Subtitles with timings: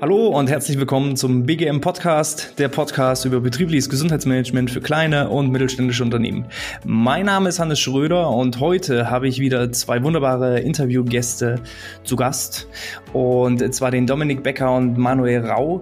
[0.00, 5.50] Hallo und herzlich willkommen zum BGM Podcast, der Podcast über betriebliches Gesundheitsmanagement für kleine und
[5.50, 6.46] mittelständische Unternehmen.
[6.84, 11.60] Mein Name ist Hannes Schröder und heute habe ich wieder zwei wunderbare Interviewgäste
[12.04, 12.68] zu Gast
[13.12, 15.80] und zwar den Dominik Becker und Manuel Rau.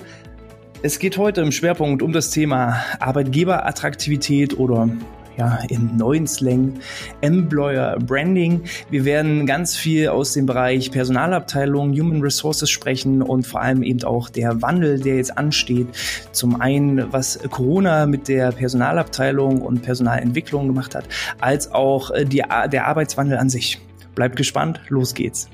[0.83, 4.89] Es geht heute im Schwerpunkt um das Thema Arbeitgeberattraktivität oder
[5.37, 6.75] ja, im neuen Slang
[7.21, 8.63] Employer Branding.
[8.91, 14.05] Wir werden ganz viel aus dem Bereich Personalabteilung, Human Resources sprechen und vor allem eben
[14.05, 15.89] auch der Wandel, der jetzt ansteht.
[16.33, 21.05] Zum einen, was Corona mit der Personalabteilung und Personalentwicklung gemacht hat,
[21.41, 23.81] als auch äh, die, der Arbeitswandel an sich.
[24.15, 25.49] Bleibt gespannt, los geht's.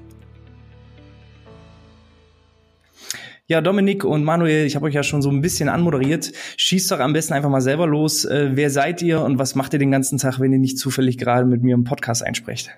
[3.48, 6.32] Ja, Dominik und Manuel, ich habe euch ja schon so ein bisschen anmoderiert.
[6.56, 8.24] Schießt doch am besten einfach mal selber los.
[8.24, 11.16] Äh, wer seid ihr und was macht ihr den ganzen Tag, wenn ihr nicht zufällig
[11.16, 12.72] gerade mit mir im Podcast einsprecht?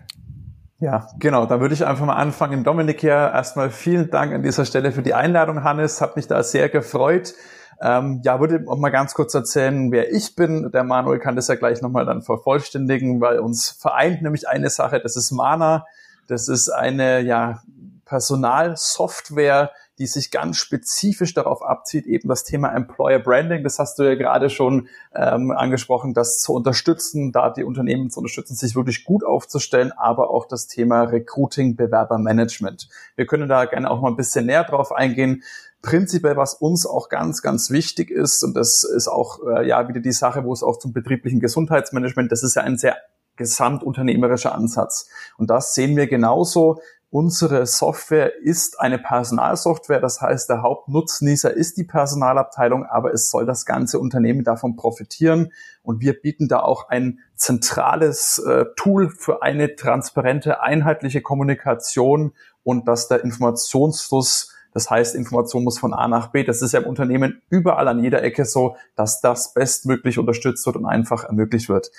[0.78, 1.46] Ja, genau.
[1.46, 2.64] Da würde ich einfach mal anfangen.
[2.64, 6.02] Dominik, ja, erstmal vielen Dank an dieser Stelle für die Einladung, Hannes.
[6.02, 7.32] Hat mich da sehr gefreut.
[7.80, 10.70] Ähm, ja, würde auch mal ganz kurz erzählen, wer ich bin.
[10.70, 15.00] Der Manuel kann das ja gleich nochmal dann vervollständigen, weil uns vereint nämlich eine Sache,
[15.00, 15.86] das ist Mana.
[16.26, 17.62] Das ist eine ja,
[18.04, 23.64] Personalsoftware, die sich ganz spezifisch darauf abzieht, eben das Thema Employer Branding.
[23.64, 28.20] Das hast du ja gerade schon ähm, angesprochen, das zu unterstützen, da die Unternehmen zu
[28.20, 32.88] unterstützen, sich wirklich gut aufzustellen, aber auch das Thema Recruiting, Bewerbermanagement.
[33.16, 35.42] Wir können da gerne auch mal ein bisschen näher drauf eingehen.
[35.82, 40.00] Prinzipiell, was uns auch ganz, ganz wichtig ist, und das ist auch äh, ja wieder
[40.00, 42.96] die Sache, wo es auch zum betrieblichen Gesundheitsmanagement, das ist ja ein sehr
[43.38, 45.08] gesamtunternehmerischer Ansatz.
[45.38, 46.80] Und das sehen wir genauso.
[47.10, 53.46] Unsere Software ist eine Personalsoftware, das heißt, der Hauptnutznießer ist die Personalabteilung, aber es soll
[53.46, 55.52] das ganze Unternehmen davon profitieren.
[55.82, 62.86] Und wir bieten da auch ein zentrales äh, Tool für eine transparente, einheitliche Kommunikation und
[62.86, 66.44] dass der Informationsfluss das heißt, Information muss von A nach B.
[66.44, 70.76] Das ist ja im Unternehmen überall an jeder Ecke so, dass das bestmöglich unterstützt wird
[70.76, 71.90] und einfach ermöglicht wird.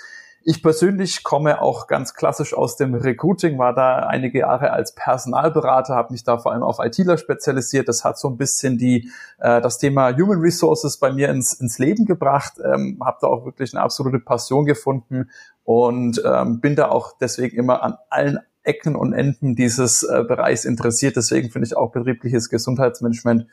[0.42, 5.94] Ich persönlich komme auch ganz klassisch aus dem Recruiting, war da einige Jahre als Personalberater,
[5.94, 7.88] habe mich da vor allem auf ITler spezialisiert.
[7.88, 11.78] Das hat so ein bisschen die äh, das Thema Human Resources bei mir ins, ins
[11.78, 15.28] Leben gebracht, ähm, habe da auch wirklich eine absolute Passion gefunden
[15.64, 20.64] und ähm, bin da auch deswegen immer an allen Ecken und Enden dieses äh, Bereichs
[20.64, 21.16] interessiert.
[21.16, 23.46] Deswegen finde ich auch betriebliches Gesundheitsmanagement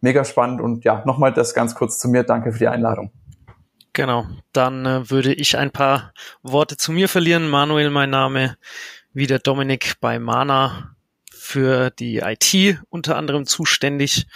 [0.00, 0.60] mega spannend.
[0.60, 2.24] Und ja, nochmal das ganz kurz zu mir.
[2.24, 3.10] Danke für die Einladung.
[3.92, 6.12] Genau, dann äh, würde ich ein paar
[6.42, 7.48] Worte zu mir verlieren.
[7.48, 8.56] Manuel, mein Name,
[9.12, 10.94] wie der Dominik bei Mana
[11.32, 14.26] für die IT unter anderem zuständig.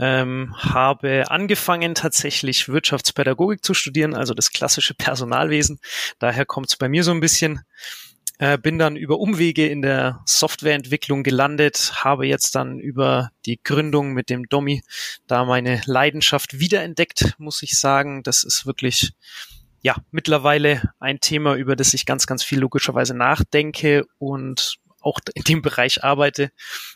[0.00, 5.78] Ähm, habe angefangen tatsächlich Wirtschaftspädagogik zu studieren, also das klassische Personalwesen.
[6.18, 7.60] Daher kommt es bei mir so ein bisschen
[8.38, 14.12] äh, bin dann über Umwege in der Softwareentwicklung gelandet, habe jetzt dann über die Gründung
[14.12, 14.82] mit dem Domi
[15.26, 18.22] da meine Leidenschaft wiederentdeckt, muss ich sagen.
[18.22, 19.12] Das ist wirklich
[19.82, 25.44] ja mittlerweile ein Thema, über das ich ganz, ganz viel logischerweise nachdenke und auch in
[25.44, 26.50] dem Bereich arbeite.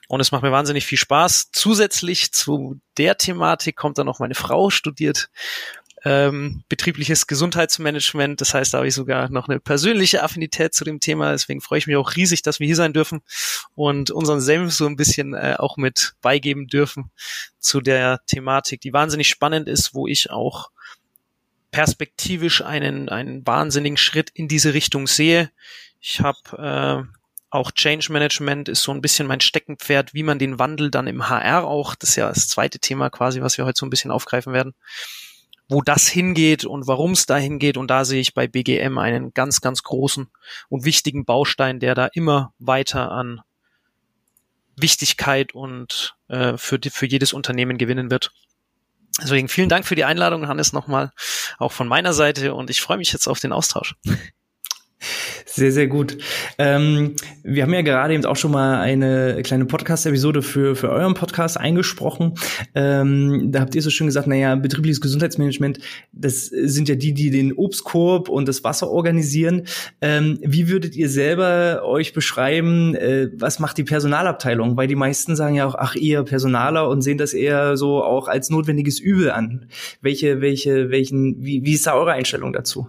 [0.09, 1.51] Und es macht mir wahnsinnig viel Spaß.
[1.53, 5.29] Zusätzlich zu der Thematik kommt dann noch meine Frau, studiert
[6.05, 8.41] ähm, betriebliches Gesundheitsmanagement.
[8.41, 11.33] Das heißt, da habe ich sogar noch eine persönliche Affinität zu dem Thema.
[11.33, 13.21] Deswegen freue ich mich auch riesig, dass wir hier sein dürfen
[13.75, 17.11] und unseren Senf so ein bisschen äh, auch mit beigeben dürfen
[17.59, 20.71] zu der Thematik, die wahnsinnig spannend ist, wo ich auch
[21.71, 25.51] perspektivisch einen, einen wahnsinnigen Schritt in diese Richtung sehe.
[26.01, 27.19] Ich habe äh,
[27.51, 31.29] auch Change Management ist so ein bisschen mein Steckenpferd, wie man den Wandel dann im
[31.29, 34.11] HR auch, das ist ja das zweite Thema quasi, was wir heute so ein bisschen
[34.11, 34.75] aufgreifen werden,
[35.69, 37.77] wo das hingeht und warum es da hingeht.
[37.77, 40.29] Und da sehe ich bei BGM einen ganz, ganz großen
[40.69, 43.43] und wichtigen Baustein, der da immer weiter an
[44.77, 48.33] Wichtigkeit und äh, für, die, für jedes Unternehmen gewinnen wird.
[49.21, 51.13] Deswegen vielen Dank für die Einladung, Hannes, nochmal
[51.59, 53.97] auch von meiner Seite und ich freue mich jetzt auf den Austausch.
[55.47, 56.19] Sehr, sehr gut.
[56.59, 61.15] Ähm, wir haben ja gerade eben auch schon mal eine kleine Podcast-Episode für, für euren
[61.15, 62.35] Podcast eingesprochen.
[62.75, 65.79] Ähm, da habt ihr so schön gesagt, naja, betriebliches Gesundheitsmanagement,
[66.13, 69.63] das sind ja die, die den Obstkorb und das Wasser organisieren.
[70.01, 74.77] Ähm, wie würdet ihr selber euch beschreiben, äh, was macht die Personalabteilung?
[74.77, 78.29] Weil die meisten sagen ja auch, ach, ihr Personaler und sehen das eher so auch
[78.29, 79.67] als notwendiges Übel an.
[80.03, 82.89] Welche, welche, welchen, wie, wie ist da eure Einstellung dazu?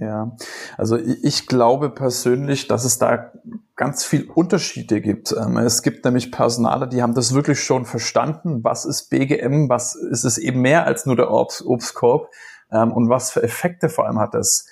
[0.00, 0.34] Ja,
[0.78, 3.32] also ich glaube persönlich, dass es da
[3.76, 5.32] ganz viel Unterschiede gibt.
[5.32, 8.64] Ähm, es gibt nämlich Personale, die haben das wirklich schon verstanden.
[8.64, 9.68] Was ist BGM?
[9.68, 12.30] Was ist es eben mehr als nur der Obst Obstkorb?
[12.72, 14.66] Ähm, und was für Effekte vor allem hat das?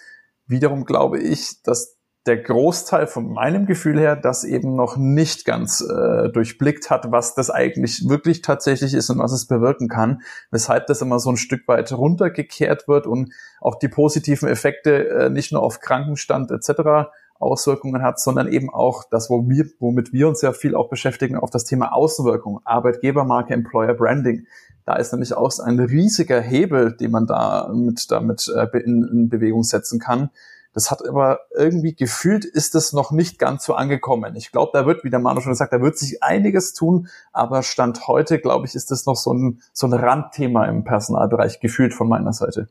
[0.47, 1.98] Wiederum glaube ich, dass
[2.29, 7.35] der Großteil von meinem Gefühl her das eben noch nicht ganz äh, durchblickt hat, was
[7.35, 10.21] das eigentlich wirklich tatsächlich ist und was es bewirken kann,
[10.51, 15.31] weshalb das immer so ein Stück weit runtergekehrt wird und auch die positiven Effekte äh,
[15.31, 17.09] nicht nur auf Krankenstand etc.
[17.39, 21.37] Auswirkungen hat, sondern eben auch das, wo wir, womit wir uns ja viel auch beschäftigen,
[21.37, 24.47] auf das Thema Außenwirkung, Arbeitgebermarke, Employer Branding.
[24.85, 29.29] Da ist nämlich auch ein riesiger Hebel, den man da mit, damit äh, in, in
[29.31, 30.31] Bewegung setzen kann.
[30.79, 34.37] Das hat aber irgendwie gefühlt, ist es noch nicht ganz so angekommen.
[34.37, 37.65] Ich glaube, da wird, wie der Manu schon gesagt, da wird sich einiges tun, aber
[37.65, 41.95] Stand heute, glaube ich, ist das noch so ein, so ein Randthema im Personalbereich gefühlt
[41.95, 42.69] von meiner Seite.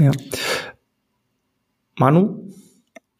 [0.00, 0.10] Ja.
[1.98, 2.50] Manu?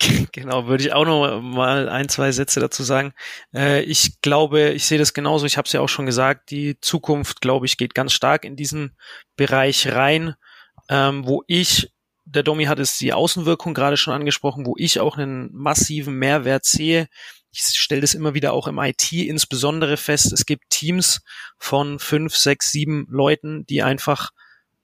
[0.33, 3.13] Genau, würde ich auch noch mal ein, zwei Sätze dazu sagen.
[3.55, 6.81] Äh, ich glaube, ich sehe das genauso, ich habe es ja auch schon gesagt, die
[6.81, 8.97] Zukunft, glaube ich, geht ganz stark in diesen
[9.37, 10.35] Bereich rein,
[10.89, 11.93] ähm, wo ich,
[12.31, 16.65] der Domi hat es die Außenwirkung gerade schon angesprochen, wo ich auch einen massiven Mehrwert
[16.65, 17.09] sehe.
[17.51, 20.33] Ich stelle das immer wieder auch im IT insbesondere fest.
[20.33, 21.23] Es gibt Teams
[21.59, 24.31] von fünf, sechs, sieben Leuten, die einfach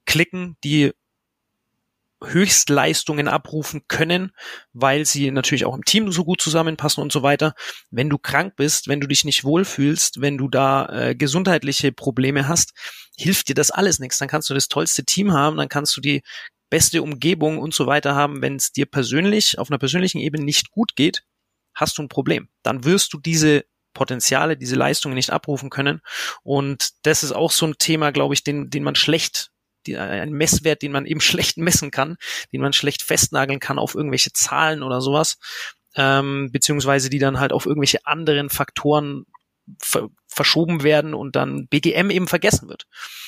[0.07, 0.93] klicken, die
[2.29, 4.33] Höchstleistungen abrufen können,
[4.73, 7.55] weil sie natürlich auch im Team so gut zusammenpassen und so weiter.
[7.91, 12.49] Wenn du krank bist, wenn du dich nicht wohlfühlst, wenn du da äh, gesundheitliche Probleme
[12.49, 12.73] hast,
[13.17, 14.19] hilft dir das alles nichts.
[14.19, 16.23] Dann kannst du das tollste Team haben, dann kannst du die
[16.71, 18.43] beste Umgebung und so weiter haben.
[18.43, 21.25] Wenn es dir persönlich auf einer persönlichen Ebene nicht gut geht,
[21.75, 22.49] hast du ein Problem.
[22.63, 23.65] Dann wirst du diese
[23.95, 26.01] Potenziale, diese Leistungen nicht abrufen können.
[26.43, 29.51] Und das ist auch so ein Thema, glaube ich, den, den man schlecht
[29.87, 32.17] die, ein Messwert, den man eben schlecht messen kann,
[32.53, 35.39] den man schlecht festnageln kann auf irgendwelche Zahlen oder sowas,
[35.95, 39.25] ähm, beziehungsweise die dann halt auf irgendwelche anderen Faktoren
[39.81, 42.85] ver verschoben werden und dann BGM eben vergessen wird.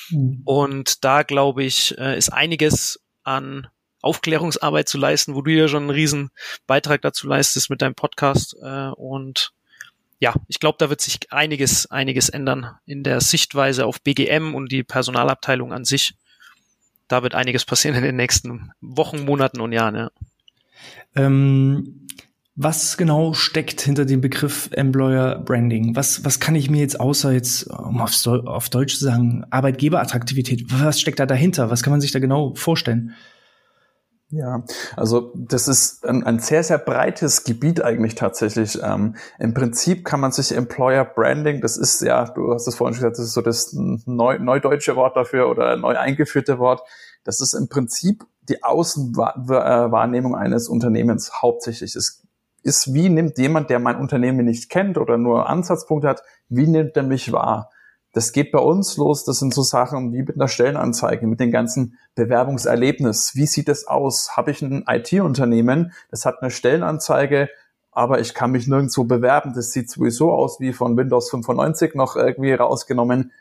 [0.09, 0.43] Mhm.
[0.45, 3.67] Und da glaube ich, äh, ist einiges an
[4.01, 6.29] Aufklärungsarbeit zu leisten, wo du ja schon einen riesen
[6.67, 9.53] Beitrag dazu leistest mit deinem Podcast äh, und
[10.19, 14.71] ja, ich glaube, da wird sich einiges, einiges ändern in der Sichtweise auf BGM und
[14.71, 16.13] die Personalabteilung an sich
[17.09, 20.11] da wird einiges passieren in den nächsten Wochen, Monaten und Jahren, ja.
[21.15, 22.07] Ähm,
[22.55, 25.95] was genau steckt hinter dem Begriff Employer Branding?
[25.95, 30.65] Was, was kann ich mir jetzt außer jetzt, um auf, auf Deutsch zu sagen, Arbeitgeberattraktivität,
[30.67, 31.69] was steckt da dahinter?
[31.69, 33.15] Was kann man sich da genau vorstellen?
[34.31, 34.63] Ja,
[34.95, 38.77] also das ist ein, ein, sehr, sehr breites Gebiet eigentlich tatsächlich.
[38.83, 42.93] Ähm, Im Prinzip kann man sich Employer Branding, das ist ja, du hast es vorhin
[42.93, 46.81] schon gesagt, das ist so das neu, neudeutsche Wort dafür oder neu eingeführte Wort.
[47.23, 51.95] Das ist im Prinzip die Außenwahrnehmung eines Unternehmens hauptsächlich.
[51.95, 52.23] Es
[52.61, 56.95] ist, wie nimmt jemand, der mein Unternehmen nicht kennt oder nur Ansatzpunkte hat, wie nimmt
[56.95, 57.71] er mich wahr?
[58.11, 59.23] Das geht bei uns los.
[59.23, 63.35] Das sind so Sachen wie mit einer Stellenanzeige, mit dem ganzen Bewerbungserlebnis.
[63.35, 64.35] Wie sieht es aus?
[64.35, 67.49] Habe ich ein IT-Unternehmen, das hat eine Stellenanzeige,
[67.91, 69.53] aber ich kann mich nirgendwo bewerben.
[69.53, 73.31] Das sieht sowieso aus wie von Windows 95 noch irgendwie rausgenommen.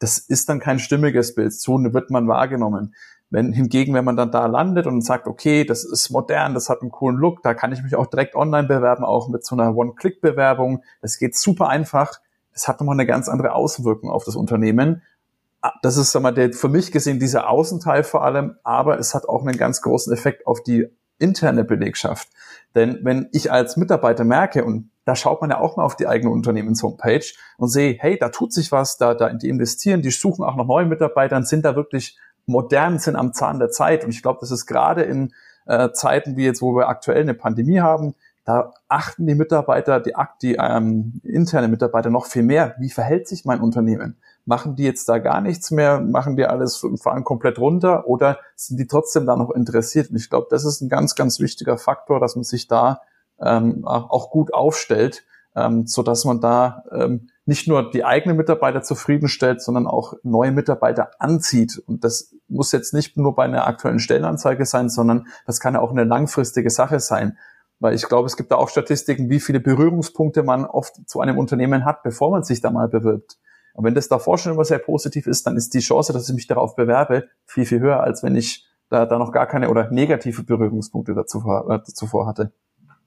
[0.00, 1.52] Das ist dann kein stimmiges Bild.
[1.52, 2.94] So wird man wahrgenommen.
[3.30, 6.80] Wenn hingegen, wenn man dann da landet und sagt, okay, das ist modern, das hat
[6.80, 9.76] einen coolen Look, da kann ich mich auch direkt online bewerben, auch mit so einer
[9.76, 10.82] One-Click-Bewerbung.
[11.02, 12.20] Das geht super einfach
[12.58, 15.02] es hat nochmal eine ganz andere Außenwirkung auf das Unternehmen.
[15.60, 19.14] Ah, das ist sag mal, der, für mich gesehen dieser Außenteil vor allem, aber es
[19.14, 20.88] hat auch einen ganz großen Effekt auf die
[21.18, 22.28] interne Belegschaft.
[22.74, 26.06] Denn wenn ich als Mitarbeiter merke, und da schaut man ja auch mal auf die
[26.06, 30.44] eigene Unternehmenshomepage und sehe, hey, da tut sich was, da, da die investieren, die suchen
[30.44, 34.04] auch noch neue Mitarbeiter, sind da wirklich modern, sind am Zahn der Zeit.
[34.04, 35.32] Und ich glaube, das ist gerade in
[35.66, 38.14] äh, Zeiten wie jetzt, wo wir aktuell eine Pandemie haben,
[38.48, 42.74] da achten die Mitarbeiter, die, die ähm, interne Mitarbeiter noch viel mehr.
[42.78, 44.16] Wie verhält sich mein Unternehmen?
[44.46, 46.00] Machen die jetzt da gar nichts mehr?
[46.00, 48.08] Machen die alles, fahren komplett runter?
[48.08, 50.08] Oder sind die trotzdem da noch interessiert?
[50.08, 53.02] Und ich glaube, das ist ein ganz, ganz wichtiger Faktor, dass man sich da
[53.38, 55.24] ähm, auch gut aufstellt,
[55.54, 60.52] ähm, so dass man da ähm, nicht nur die eigenen Mitarbeiter zufriedenstellt, sondern auch neue
[60.52, 61.82] Mitarbeiter anzieht.
[61.86, 65.80] Und das muss jetzt nicht nur bei einer aktuellen Stellenanzeige sein, sondern das kann ja
[65.80, 67.36] auch eine langfristige Sache sein.
[67.80, 71.38] Weil ich glaube, es gibt da auch Statistiken, wie viele Berührungspunkte man oft zu einem
[71.38, 73.38] Unternehmen hat, bevor man sich da mal bewirbt.
[73.74, 76.34] Und wenn das davor schon immer sehr positiv ist, dann ist die Chance, dass ich
[76.34, 79.90] mich darauf bewerbe, viel, viel höher, als wenn ich da, da noch gar keine oder
[79.90, 82.52] negative Berührungspunkte dazu, äh, zuvor hatte.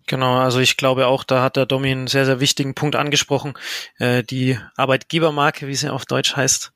[0.07, 3.53] Genau, also ich glaube auch, da hat der Domi einen sehr, sehr wichtigen Punkt angesprochen.
[3.97, 6.71] Äh, die Arbeitgebermarke, wie sie auf Deutsch heißt,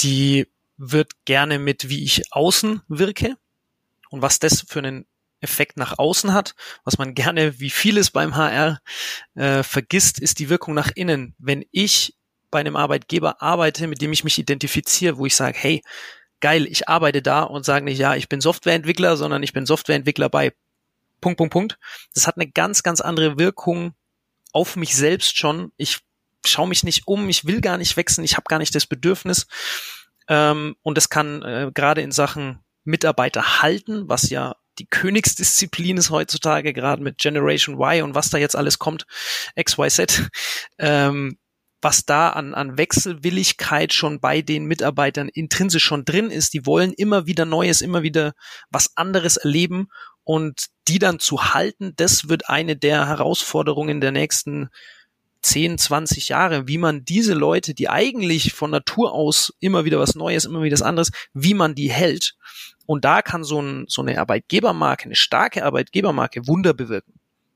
[0.00, 3.36] die wird gerne mit, wie ich außen wirke
[4.10, 5.06] und was das für einen
[5.44, 6.54] Effekt nach außen hat.
[6.84, 8.80] Was man gerne, wie vieles beim HR
[9.34, 11.34] äh, vergisst, ist die Wirkung nach innen.
[11.38, 12.16] Wenn ich
[12.50, 15.82] bei einem Arbeitgeber arbeite, mit dem ich mich identifiziere, wo ich sage, hey,
[16.40, 20.28] geil, ich arbeite da und sage nicht, ja, ich bin Softwareentwickler, sondern ich bin Softwareentwickler
[20.28, 20.52] bei
[21.20, 21.78] Punkt, Punkt, Punkt.
[22.14, 23.94] Das hat eine ganz, ganz andere Wirkung
[24.52, 25.72] auf mich selbst schon.
[25.76, 26.00] Ich
[26.44, 29.46] schaue mich nicht um, ich will gar nicht wechseln, ich habe gar nicht das Bedürfnis.
[30.28, 36.10] Ähm, und das kann äh, gerade in Sachen Mitarbeiter halten, was ja die Königsdisziplin ist
[36.10, 39.06] heutzutage, gerade mit Generation Y und was da jetzt alles kommt,
[39.62, 40.28] XYZ,
[40.78, 41.38] ähm,
[41.80, 46.54] was da an, an Wechselwilligkeit schon bei den Mitarbeitern intrinsisch schon drin ist.
[46.54, 48.32] Die wollen immer wieder Neues, immer wieder
[48.70, 49.88] was anderes erleben
[50.24, 54.70] und die dann zu halten, das wird eine der Herausforderungen der nächsten
[55.44, 60.14] 10, 20 Jahre, wie man diese Leute, die eigentlich von Natur aus immer wieder was
[60.14, 62.34] Neues, immer wieder was anderes, wie man die hält.
[62.86, 67.14] Und da kann so, ein, so eine Arbeitgebermarke, eine starke Arbeitgebermarke Wunder bewirken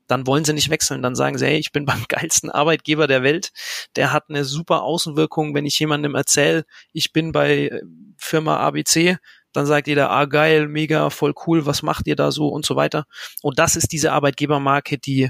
[0.09, 1.01] dann wollen sie nicht wechseln.
[1.01, 3.51] Dann sagen sie, hey, ich bin beim geilsten Arbeitgeber der Welt.
[3.95, 5.53] Der hat eine super Außenwirkung.
[5.53, 7.81] Wenn ich jemandem erzähle, ich bin bei äh,
[8.17, 9.17] Firma ABC,
[9.53, 12.75] dann sagt jeder, ah geil, mega, voll cool, was macht ihr da so und so
[12.75, 13.05] weiter.
[13.41, 15.29] Und das ist diese Arbeitgebermarke, die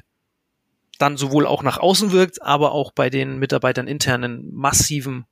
[1.00, 5.26] dann sowohl auch nach außen wirkt, aber auch bei den Mitarbeitern internen massiven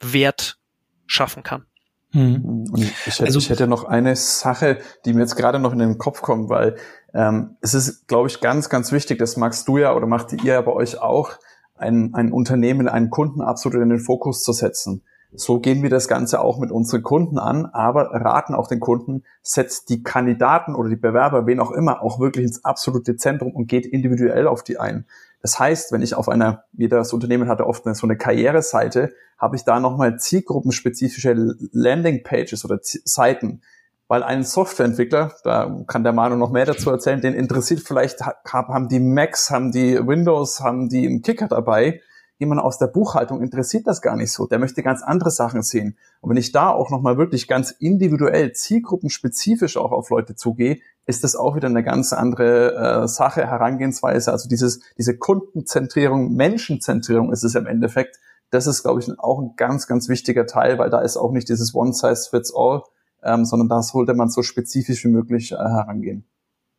[0.00, 0.58] Wert
[1.06, 1.66] schaffen kann.
[2.12, 2.66] Hm.
[2.70, 5.78] Und ich hätte, also, ich hätte noch eine Sache, die mir jetzt gerade noch in
[5.78, 6.76] den Kopf kommt, weil
[7.12, 10.54] ähm, es ist, glaube ich, ganz, ganz wichtig, das magst du ja oder macht ihr
[10.54, 11.32] ja bei euch auch,
[11.74, 15.04] ein, ein Unternehmen, einen Kunden absolut in den Fokus zu setzen.
[15.32, 19.24] So gehen wir das Ganze auch mit unseren Kunden an, aber raten auch den Kunden,
[19.42, 23.66] setzt die Kandidaten oder die Bewerber, wen auch immer, auch wirklich ins absolute Zentrum und
[23.66, 25.04] geht individuell auf die ein.
[25.42, 29.56] Das heißt, wenn ich auf einer, wie das Unternehmen hatte oft so eine Karriereseite, habe
[29.56, 33.60] ich da nochmal zielgruppenspezifische Landingpages oder Seiten,
[34.08, 38.88] weil ein Softwareentwickler, da kann der Manu noch mehr dazu erzählen, den interessiert vielleicht, haben
[38.88, 42.00] die Macs, haben die Windows, haben die einen Kicker dabei.
[42.38, 44.46] Jemand aus der Buchhaltung interessiert das gar nicht so.
[44.46, 45.96] Der möchte ganz andere Sachen sehen.
[46.20, 51.24] Und wenn ich da auch nochmal wirklich ganz individuell, zielgruppenspezifisch auch auf Leute zugehe, ist
[51.24, 54.30] das auch wieder eine ganz andere äh, Sache, Herangehensweise.
[54.30, 58.20] Also dieses, diese Kundenzentrierung, Menschenzentrierung ist es im Endeffekt.
[58.50, 61.48] Das ist, glaube ich, auch ein ganz, ganz wichtiger Teil, weil da ist auch nicht
[61.48, 62.82] dieses One Size Fits All,
[63.24, 66.24] ähm, sondern da sollte man so spezifisch wie möglich äh, herangehen.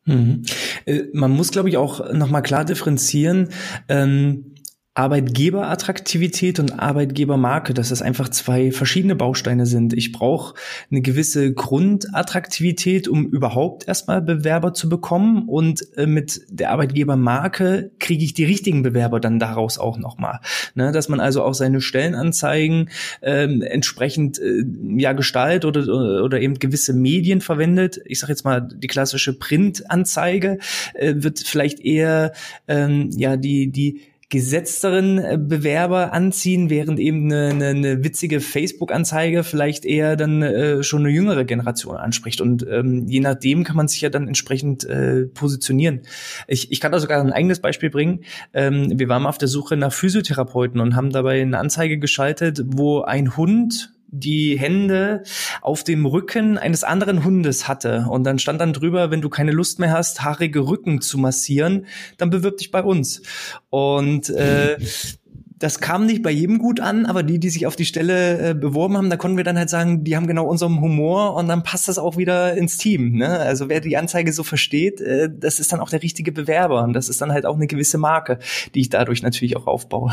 [0.06, 0.42] Mhm.
[0.86, 3.50] Äh, man muss, glaube ich, auch nochmal klar differenzieren.
[3.88, 4.54] Ähm
[5.00, 9.94] Arbeitgeberattraktivität und Arbeitgebermarke, dass das einfach zwei verschiedene Bausteine sind.
[9.94, 10.52] Ich brauche
[10.90, 18.22] eine gewisse Grundattraktivität, um überhaupt erstmal Bewerber zu bekommen und äh, mit der Arbeitgebermarke kriege
[18.22, 20.40] ich die richtigen Bewerber dann daraus auch nochmal.
[20.74, 22.90] Ne, dass man also auch seine Stellenanzeigen
[23.22, 24.64] ähm, entsprechend äh,
[24.98, 28.02] ja gestaltet oder, oder eben gewisse Medien verwendet.
[28.04, 30.58] Ich sage jetzt mal, die klassische Printanzeige
[30.92, 32.32] äh, wird vielleicht eher
[32.68, 39.42] ähm, ja die die gesetzteren äh, Bewerber anziehen, während eben eine, eine, eine witzige Facebook-Anzeige
[39.42, 42.40] vielleicht eher dann äh, schon eine jüngere Generation anspricht.
[42.40, 46.02] Und ähm, je nachdem kann man sich ja dann entsprechend äh, positionieren.
[46.46, 48.20] Ich, ich kann da sogar ein eigenes Beispiel bringen.
[48.54, 53.02] Ähm, wir waren auf der Suche nach Physiotherapeuten und haben dabei eine Anzeige geschaltet, wo
[53.02, 55.22] ein Hund die Hände
[55.62, 58.06] auf dem Rücken eines anderen Hundes hatte.
[58.08, 61.86] Und dann stand dann drüber, wenn du keine Lust mehr hast, haarige Rücken zu massieren,
[62.18, 63.22] dann bewirb dich bei uns.
[63.70, 64.76] Und äh,
[65.60, 68.54] das kam nicht bei jedem gut an, aber die, die sich auf die Stelle äh,
[68.54, 71.62] beworben haben, da konnten wir dann halt sagen, die haben genau unseren Humor und dann
[71.62, 73.12] passt das auch wieder ins Team.
[73.12, 73.28] Ne?
[73.28, 76.94] Also wer die Anzeige so versteht, äh, das ist dann auch der richtige Bewerber und
[76.94, 78.38] das ist dann halt auch eine gewisse Marke,
[78.74, 80.12] die ich dadurch natürlich auch aufbaue.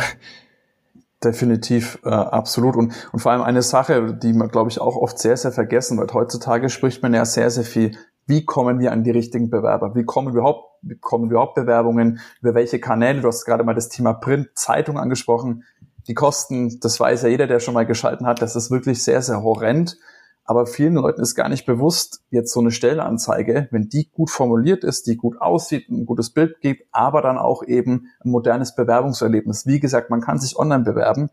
[1.23, 2.75] Definitiv, äh, absolut.
[2.75, 5.97] Und, und vor allem eine Sache, die man, glaube ich, auch oft sehr, sehr vergessen
[5.97, 6.13] wird.
[6.13, 7.97] Heutzutage spricht man ja sehr, sehr viel,
[8.27, 9.95] wie kommen wir an die richtigen Bewerber?
[9.95, 12.19] Wie kommen überhaupt, wie kommen überhaupt Bewerbungen?
[12.41, 13.21] Über welche Kanäle?
[13.21, 15.63] Du hast gerade mal das Thema Print, Zeitung angesprochen.
[16.07, 19.21] Die Kosten, das weiß ja jeder, der schon mal geschalten hat, das ist wirklich sehr,
[19.21, 19.97] sehr horrend.
[20.49, 24.85] Aber vielen Leuten ist gar nicht bewusst, jetzt so eine Stellenanzeige, wenn die gut formuliert
[24.85, 29.65] ist, die gut aussieht, ein gutes Bild gibt, aber dann auch eben ein modernes Bewerbungserlebnis.
[29.65, 31.29] Wie gesagt, man kann sich online bewerben.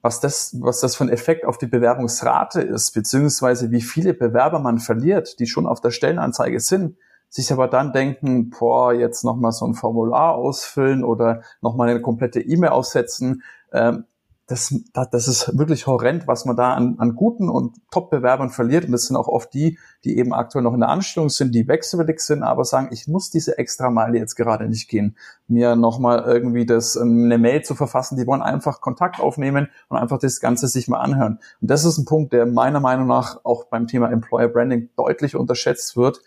[0.00, 4.58] Was das, was das für ein Effekt auf die Bewerbungsrate ist, beziehungsweise wie viele Bewerber
[4.58, 6.96] man verliert, die schon auf der Stellenanzeige sind,
[7.28, 12.40] sich aber dann denken, boah, jetzt nochmal so ein Formular ausfüllen oder nochmal eine komplette
[12.40, 13.42] E-Mail aussetzen.
[13.70, 14.06] Ähm,
[14.48, 18.84] das, das ist wirklich horrend, was man da an, an guten und Top-Bewerbern verliert.
[18.84, 21.66] Und das sind auch oft die, die eben aktuell noch in der Anstellung sind, die
[21.66, 25.16] wechselwillig sind, aber sagen, ich muss diese extra Meile jetzt gerade nicht gehen,
[25.48, 28.16] mir nochmal irgendwie das, ähm, eine Mail zu verfassen.
[28.16, 31.40] Die wollen einfach Kontakt aufnehmen und einfach das Ganze sich mal anhören.
[31.60, 35.34] Und das ist ein Punkt, der meiner Meinung nach auch beim Thema Employer Branding deutlich
[35.34, 36.20] unterschätzt wird,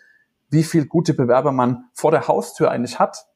[0.50, 3.29] wie viel gute Bewerber man vor der Haustür eigentlich hat,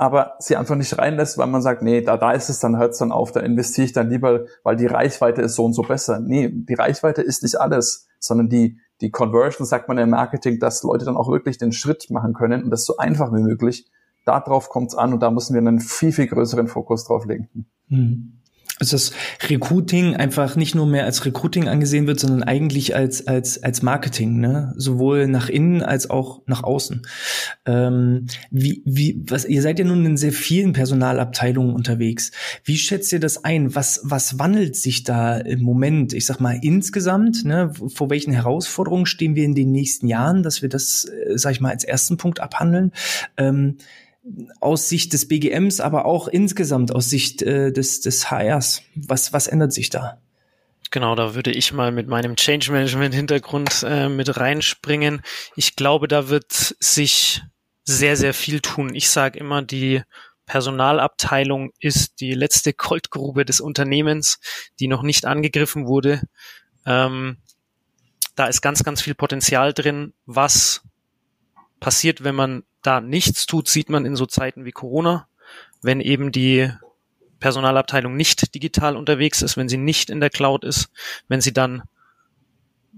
[0.00, 2.92] aber sie einfach nicht reinlässt, weil man sagt, nee, da, da ist es, dann hört
[2.92, 5.82] es dann auf, da investiere ich dann lieber, weil die Reichweite ist so und so
[5.82, 6.20] besser.
[6.20, 10.82] Nee, die Reichweite ist nicht alles, sondern die, die Conversion, sagt man im Marketing, dass
[10.82, 13.90] Leute dann auch wirklich den Schritt machen können und das so einfach wie möglich.
[14.24, 17.66] Darauf kommt es an und da müssen wir einen viel, viel größeren Fokus drauf legen.
[17.88, 18.39] Mhm
[18.80, 19.12] also das
[19.48, 24.40] Recruiting einfach nicht nur mehr als Recruiting angesehen wird, sondern eigentlich als als als Marketing,
[24.40, 24.72] ne?
[24.76, 27.02] sowohl nach innen als auch nach außen.
[27.66, 32.32] Ähm, wie wie was ihr seid ja nun in sehr vielen Personalabteilungen unterwegs.
[32.64, 33.74] Wie schätzt ihr das ein?
[33.74, 36.14] Was was wandelt sich da im Moment?
[36.14, 37.72] Ich sag mal insgesamt, ne?
[37.88, 41.60] Vor welchen Herausforderungen stehen wir in den nächsten Jahren, dass wir das, äh, sag ich
[41.60, 42.92] mal, als ersten Punkt abhandeln?
[43.36, 43.76] Ähm,
[44.60, 48.82] aus Sicht des BGMs, aber auch insgesamt aus Sicht äh, des, des HRs?
[48.94, 50.20] Was, was ändert sich da?
[50.90, 55.22] Genau, da würde ich mal mit meinem Change Management Hintergrund äh, mit reinspringen.
[55.54, 57.42] Ich glaube, da wird sich
[57.84, 58.94] sehr, sehr viel tun.
[58.94, 60.02] Ich sage immer, die
[60.46, 64.40] Personalabteilung ist die letzte Goldgrube des Unternehmens,
[64.80, 66.22] die noch nicht angegriffen wurde.
[66.84, 67.38] Ähm,
[68.34, 70.82] da ist ganz, ganz viel Potenzial drin, was
[71.78, 75.28] passiert, wenn man da nichts tut, sieht man in so Zeiten wie Corona,
[75.82, 76.70] wenn eben die
[77.40, 80.90] Personalabteilung nicht digital unterwegs ist, wenn sie nicht in der Cloud ist,
[81.28, 81.82] wenn sie dann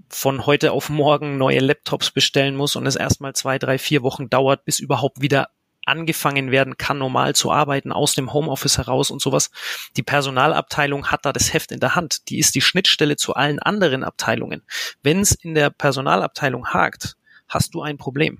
[0.09, 4.29] von heute auf morgen neue Laptops bestellen muss und es erstmal zwei, drei, vier Wochen
[4.29, 5.49] dauert, bis überhaupt wieder
[5.85, 9.51] angefangen werden kann, normal zu arbeiten, aus dem Homeoffice heraus und sowas.
[9.97, 12.29] Die Personalabteilung hat da das Heft in der Hand.
[12.29, 14.63] Die ist die Schnittstelle zu allen anderen Abteilungen.
[15.01, 18.39] Wenn es in der Personalabteilung hakt, hast du ein Problem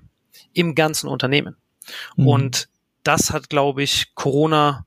[0.52, 1.56] im ganzen Unternehmen.
[2.16, 2.28] Mhm.
[2.28, 2.68] Und
[3.02, 4.86] das hat, glaube ich, Corona,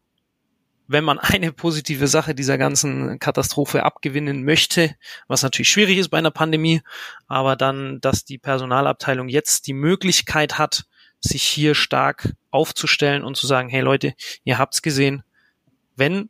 [0.87, 4.95] wenn man eine positive Sache dieser ganzen Katastrophe abgewinnen möchte,
[5.27, 6.81] was natürlich schwierig ist bei einer Pandemie,
[7.27, 10.85] aber dann, dass die Personalabteilung jetzt die Möglichkeit hat,
[11.19, 14.13] sich hier stark aufzustellen und zu sagen, hey Leute,
[14.43, 15.23] ihr habt's gesehen,
[15.95, 16.29] wenn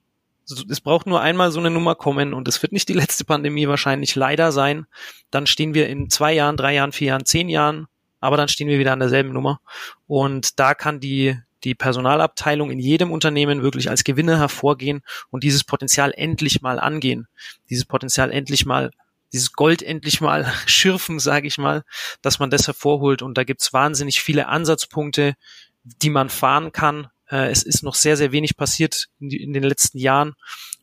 [0.49, 3.67] es braucht nur einmal so eine Nummer kommen und es wird nicht die letzte Pandemie
[3.67, 4.87] wahrscheinlich leider sein,
[5.29, 7.87] dann stehen wir in zwei Jahren, drei Jahren, vier Jahren, zehn Jahren
[8.19, 9.59] aber dann stehen wir wieder an derselben Nummer.
[10.07, 15.63] Und da kann die, die Personalabteilung in jedem Unternehmen wirklich als Gewinner hervorgehen und dieses
[15.63, 17.27] Potenzial endlich mal angehen.
[17.69, 18.91] Dieses Potenzial endlich mal,
[19.33, 21.83] dieses Gold endlich mal schürfen, sage ich mal,
[22.21, 23.21] dass man das hervorholt.
[23.21, 25.35] Und da gibt's wahnsinnig viele Ansatzpunkte,
[25.83, 27.07] die man fahren kann.
[27.29, 30.33] Äh, es ist noch sehr, sehr wenig passiert in, den letzten Jahren.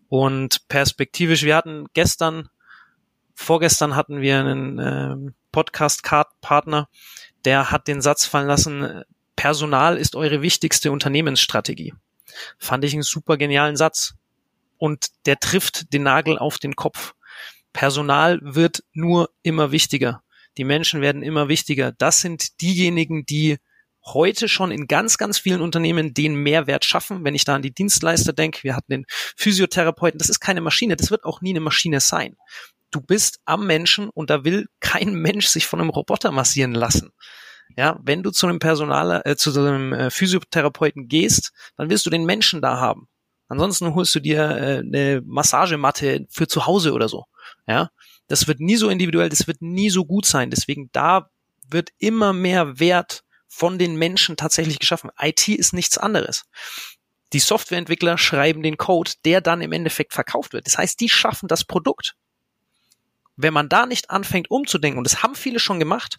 [0.09, 2.49] Und perspektivisch, wir hatten gestern,
[3.35, 6.88] vorgestern hatten wir einen äh, Podcast-Partner,
[7.44, 9.04] der hat den Satz fallen lassen,
[9.37, 11.94] Personal ist eure wichtigste Unternehmensstrategie.
[12.59, 14.14] Fand ich einen super genialen Satz.
[14.78, 17.14] Und der trifft den Nagel auf den Kopf.
[17.72, 20.22] Personal wird nur immer wichtiger.
[20.57, 21.92] Die Menschen werden immer wichtiger.
[21.92, 23.59] Das sind diejenigen, die
[24.04, 27.24] heute schon in ganz, ganz vielen Unternehmen den Mehrwert schaffen.
[27.24, 30.96] Wenn ich da an die Dienstleister denke, wir hatten den Physiotherapeuten, das ist keine Maschine,
[30.96, 32.37] das wird auch nie eine Maschine sein
[32.94, 37.11] du bist am Menschen und da will kein Mensch sich von einem Roboter massieren lassen.
[37.76, 42.11] Ja, wenn du zu einem Personal, äh, zu einem äh, Physiotherapeuten gehst, dann wirst du
[42.11, 43.09] den Menschen da haben.
[43.48, 47.24] Ansonsten holst du dir äh, eine Massagematte für zu Hause oder so.
[47.66, 47.90] Ja,
[48.28, 50.50] das wird nie so individuell, das wird nie so gut sein.
[50.50, 51.30] Deswegen da
[51.68, 55.11] wird immer mehr Wert von den Menschen tatsächlich geschaffen.
[55.18, 56.44] IT ist nichts anderes.
[57.33, 60.66] Die Softwareentwickler schreiben den Code, der dann im Endeffekt verkauft wird.
[60.66, 62.14] Das heißt, die schaffen das Produkt
[63.37, 66.16] wenn man da nicht anfängt umzudenken, und das haben viele schon gemacht,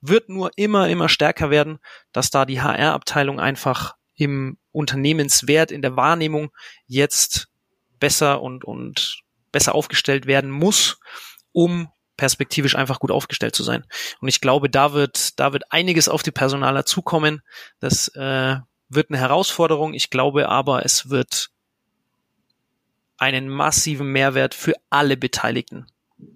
[0.00, 1.78] wird nur immer, immer stärker werden,
[2.12, 6.50] dass da die HR-Abteilung einfach im Unternehmenswert, in der Wahrnehmung
[6.86, 7.48] jetzt
[7.98, 10.98] besser und, und besser aufgestellt werden muss,
[11.52, 13.84] um perspektivisch einfach gut aufgestellt zu sein.
[14.20, 17.42] Und ich glaube, da wird, da wird einiges auf die Personaler zukommen.
[17.80, 18.56] Das äh,
[18.88, 19.94] wird eine Herausforderung.
[19.94, 21.50] Ich glaube aber, es wird
[23.18, 25.86] einen massiven Mehrwert für alle Beteiligten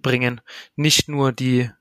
[0.01, 0.41] bringen.
[0.75, 1.71] Nicht nur die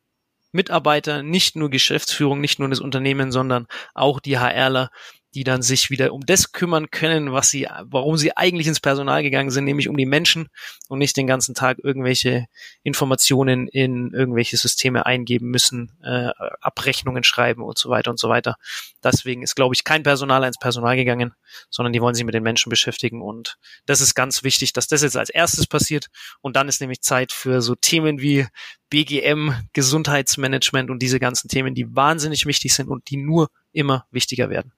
[0.53, 4.91] Mitarbeiter, nicht nur Geschäftsführung, nicht nur das Unternehmen, sondern auch die HRler,
[5.37, 9.23] die dann sich wieder um das kümmern können, was sie, warum sie eigentlich ins Personal
[9.23, 10.49] gegangen sind, nämlich um die Menschen
[10.89, 12.47] und nicht den ganzen Tag irgendwelche
[12.83, 16.31] Informationen in irgendwelche Systeme eingeben müssen, äh,
[16.63, 18.57] Abrechnungen schreiben und so weiter und so weiter.
[19.05, 21.35] Deswegen ist, glaube ich, kein Personal ins Personal gegangen,
[21.69, 25.03] sondern die wollen sich mit den Menschen beschäftigen und das ist ganz wichtig, dass das
[25.03, 26.07] jetzt als erstes passiert
[26.41, 28.47] und dann ist nämlich Zeit für so Themen wie
[28.89, 34.49] BGM, Gesundheitsmanagement und diese ganzen Themen, die wahnsinnig wichtig sind und die nur immer wichtiger
[34.49, 34.73] werden.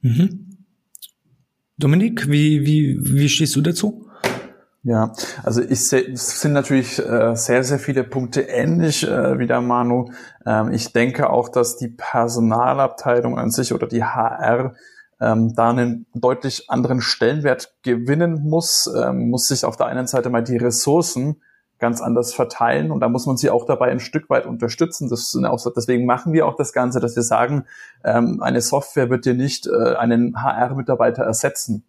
[0.00, 0.48] Mhm.
[1.76, 4.08] Dominik, wie, wie, wie stehst du dazu?
[4.84, 9.46] Ja, also ich sehe, es sind natürlich äh, sehr, sehr viele Punkte ähnlich äh, wie
[9.46, 10.10] der Manu.
[10.46, 14.74] Ähm, ich denke auch, dass die Personalabteilung an sich oder die HR
[15.20, 20.30] ähm, da einen deutlich anderen Stellenwert gewinnen muss, ähm, muss sich auf der einen Seite
[20.30, 21.42] mal die Ressourcen
[21.78, 25.08] ganz anders verteilen und da muss man sie auch dabei ein Stück weit unterstützen.
[25.08, 25.36] Das,
[25.76, 27.64] deswegen machen wir auch das Ganze, dass wir sagen,
[28.04, 31.84] ähm, eine Software wird dir nicht äh, einen HR-Mitarbeiter ersetzen.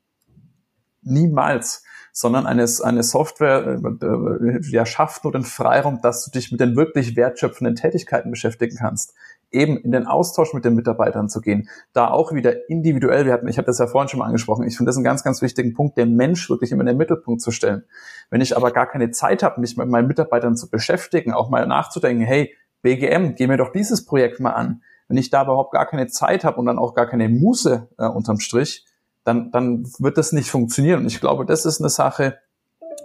[1.01, 6.51] Niemals sondern eine, eine Software äh, äh, ja, schafft nur den Freiraum, dass du dich
[6.51, 9.13] mit den wirklich wertschöpfenden Tätigkeiten beschäftigen kannst
[9.51, 13.47] eben in den Austausch mit den Mitarbeitern zu gehen, da auch wieder individuell, wir hatten,
[13.47, 15.73] ich habe das ja vorhin schon mal angesprochen, ich finde das einen ganz, ganz wichtigen
[15.73, 17.83] Punkt, den Mensch wirklich immer in den Mittelpunkt zu stellen.
[18.29, 21.65] Wenn ich aber gar keine Zeit habe, mich mit meinen Mitarbeitern zu beschäftigen, auch mal
[21.65, 24.83] nachzudenken, hey, BGM, geh mir doch dieses Projekt mal an.
[25.07, 28.05] Wenn ich da überhaupt gar keine Zeit habe und dann auch gar keine Muße äh,
[28.05, 28.85] unterm Strich,
[29.23, 31.01] dann, dann wird das nicht funktionieren.
[31.01, 32.37] Und ich glaube, das ist eine Sache,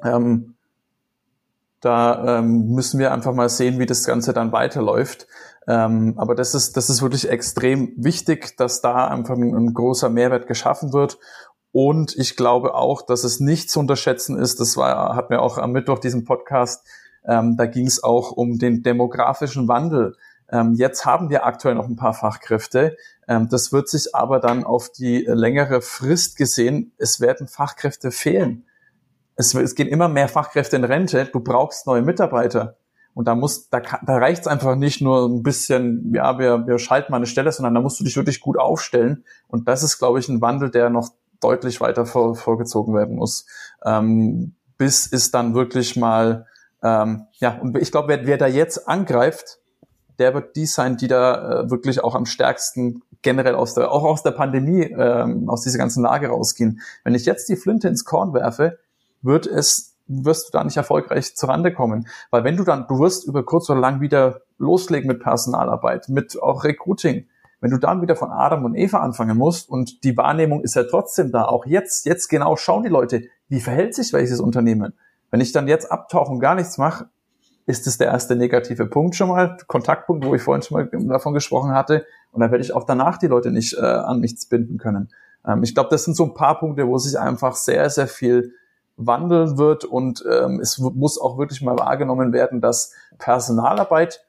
[0.05, 0.55] ähm,
[1.81, 5.27] da ähm, müssen wir einfach mal sehen, wie das Ganze dann weiterläuft.
[5.67, 10.11] Ähm, aber das ist, das ist wirklich extrem wichtig, dass da einfach ein, ein großer
[10.11, 11.19] Mehrwert geschaffen wird.
[11.73, 15.59] Und ich glaube auch, dass es nicht zu unterschätzen ist, das war, hat mir auch
[15.59, 16.87] am Mittwoch diesen Podcast,
[17.27, 20.15] ähm, da ging es auch um den demografischen Wandel.
[20.51, 22.97] Ähm, jetzt haben wir aktuell noch ein paar Fachkräfte.
[23.27, 28.67] Ähm, das wird sich aber dann auf die längere Frist gesehen, es werden Fachkräfte fehlen.
[29.37, 31.25] Es, es gehen immer mehr Fachkräfte in Rente.
[31.25, 32.77] Du brauchst neue Mitarbeiter.
[33.15, 36.79] Und da muss, da, da reicht es einfach nicht nur ein bisschen, ja, wir, wir
[36.79, 39.25] schalten mal eine Stelle, sondern da musst du dich wirklich gut aufstellen.
[39.47, 43.47] Und das ist, glaube ich, ein Wandel, der noch deutlich weiter vor, vorgezogen werden muss.
[43.85, 46.47] Ähm, bis es dann wirklich mal,
[46.83, 49.61] ähm, ja, und ich glaube, wer, wer da jetzt angreift,
[50.19, 54.05] der wird die sein, die da äh, wirklich auch am stärksten generell aus der, auch
[54.05, 56.81] aus der Pandemie, ähm, aus dieser ganzen Lage rausgehen.
[57.05, 58.79] Wenn ich jetzt die Flinte ins Korn werfe,
[59.23, 62.07] wird es wirst du da nicht erfolgreich zurande kommen.
[62.31, 66.41] Weil wenn du dann, du wirst über kurz oder lang wieder loslegen mit Personalarbeit, mit
[66.41, 67.27] auch Recruiting.
[67.61, 70.85] Wenn du dann wieder von Adam und Eva anfangen musst und die Wahrnehmung ist ja
[70.85, 74.93] trotzdem da, auch jetzt, jetzt genau schauen die Leute, wie verhält sich welches Unternehmen.
[75.31, 77.09] Wenn ich dann jetzt abtauche und gar nichts mache,
[77.67, 81.33] ist es der erste negative Punkt schon mal, Kontaktpunkt, wo ich vorhin schon mal davon
[81.33, 82.05] gesprochen hatte.
[82.31, 85.09] Und dann werde ich auch danach die Leute nicht äh, an nichts binden können.
[85.47, 88.53] Ähm, ich glaube, das sind so ein paar Punkte, wo sich einfach sehr, sehr viel
[88.97, 94.25] wandeln wird und ähm, es muss auch wirklich mal wahrgenommen werden, dass Personalarbeit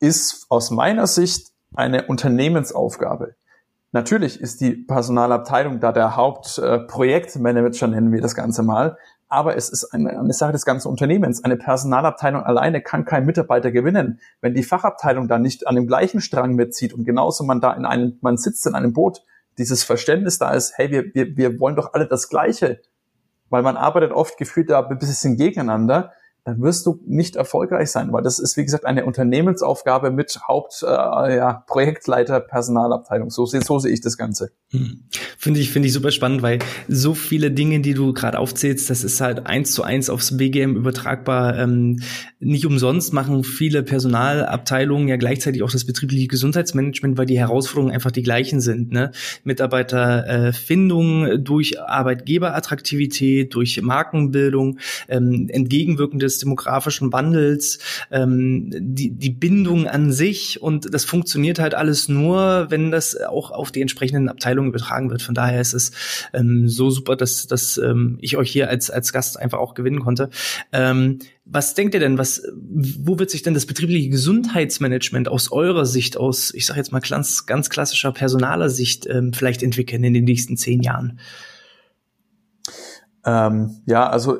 [0.00, 3.34] ist aus meiner Sicht eine Unternehmensaufgabe.
[3.92, 9.68] Natürlich ist die Personalabteilung da der Hauptprojektmanager, äh, nennen wir das Ganze mal, aber es
[9.68, 11.42] ist eine, eine Sache des ganzen Unternehmens.
[11.44, 14.20] Eine Personalabteilung alleine kann kein Mitarbeiter gewinnen.
[14.40, 17.84] Wenn die Fachabteilung da nicht an dem gleichen Strang mitzieht und genauso man da in
[17.84, 19.22] einem, man sitzt in einem Boot,
[19.58, 22.80] dieses Verständnis da ist, hey, wir, wir, wir wollen doch alle das Gleiche
[23.50, 26.12] weil man arbeitet oft gefühlt da ein bisschen gegeneinander
[26.44, 30.82] dann wirst du nicht erfolgreich sein, weil das ist, wie gesagt, eine Unternehmensaufgabe mit Haupt,
[30.82, 33.30] äh, ja, Projektleiter, Personalabteilung.
[33.30, 34.50] So, so sehe ich das Ganze.
[34.68, 35.04] Hm.
[35.38, 39.04] Finde ich, finde ich super spannend, weil so viele Dinge, die du gerade aufzählst, das
[39.04, 41.58] ist halt eins zu eins aufs BGM übertragbar.
[41.58, 42.00] Ähm,
[42.40, 48.10] nicht umsonst machen viele Personalabteilungen ja gleichzeitig auch das betriebliche Gesundheitsmanagement, weil die Herausforderungen einfach
[48.10, 48.92] die gleichen sind.
[48.92, 49.12] Ne?
[49.44, 54.78] Mitarbeiterfindung äh, durch Arbeitgeberattraktivität, durch Markenbildung,
[55.08, 57.78] ähm, entgegenwirkendes des demografischen Wandels,
[58.10, 63.50] ähm, die, die Bindung an sich und das funktioniert halt alles nur, wenn das auch
[63.50, 65.22] auf die entsprechenden Abteilungen übertragen wird.
[65.22, 65.92] Von daher ist es
[66.32, 70.00] ähm, so super, dass, dass ähm, ich euch hier als, als Gast einfach auch gewinnen
[70.00, 70.30] konnte.
[70.72, 75.84] Ähm, was denkt ihr denn, was, wo wird sich denn das betriebliche Gesundheitsmanagement aus eurer
[75.84, 80.14] Sicht, aus, ich sage jetzt mal ganz, ganz klassischer personaler Sicht, ähm, vielleicht entwickeln in
[80.14, 81.18] den nächsten zehn Jahren?
[83.26, 84.38] Ähm, ja, also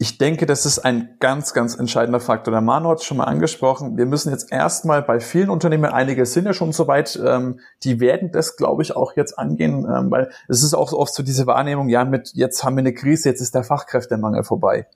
[0.00, 2.52] ich denke, das ist ein ganz, ganz entscheidender Faktor.
[2.52, 3.96] Der Manu hat es schon mal angesprochen.
[3.96, 8.30] Wir müssen jetzt erstmal bei vielen Unternehmen, einige sind ja schon soweit, ähm, die werden
[8.30, 11.88] das, glaube ich, auch jetzt angehen, ähm, weil es ist auch oft so diese Wahrnehmung,
[11.88, 14.86] ja, mit jetzt haben wir eine Krise, jetzt ist der Fachkräftemangel vorbei.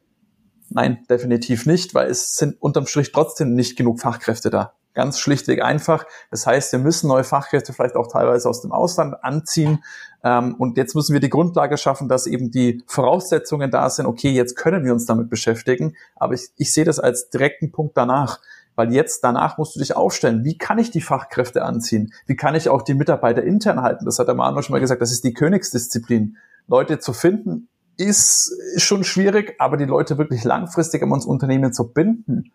[0.74, 4.72] Nein, definitiv nicht, weil es sind unterm Strich trotzdem nicht genug Fachkräfte da.
[4.94, 6.04] Ganz schlichtweg einfach.
[6.30, 9.82] Das heißt, wir müssen neue Fachkräfte vielleicht auch teilweise aus dem Ausland anziehen.
[10.22, 14.06] Ähm, und jetzt müssen wir die Grundlage schaffen, dass eben die Voraussetzungen da sind.
[14.06, 15.96] Okay, jetzt können wir uns damit beschäftigen.
[16.16, 18.40] Aber ich, ich sehe das als direkten Punkt danach.
[18.74, 20.44] Weil jetzt danach musst du dich aufstellen.
[20.44, 22.12] Wie kann ich die Fachkräfte anziehen?
[22.26, 24.06] Wie kann ich auch die Mitarbeiter intern halten?
[24.06, 25.02] Das hat der Manuel schon mal gesagt.
[25.02, 26.36] Das ist die Königsdisziplin.
[26.66, 31.92] Leute zu finden ist schon schwierig, aber die Leute wirklich langfristig an uns Unternehmen zu
[31.92, 32.52] binden,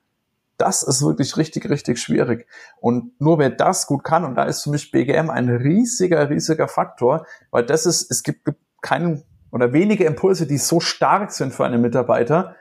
[0.57, 2.47] das ist wirklich richtig, richtig schwierig.
[2.79, 6.67] Und nur wer das gut kann, und da ist für mich BGM ein riesiger, riesiger
[6.67, 8.49] Faktor, weil das ist, es gibt
[8.81, 12.55] keinen oder wenige Impulse, die so stark sind für einen Mitarbeiter.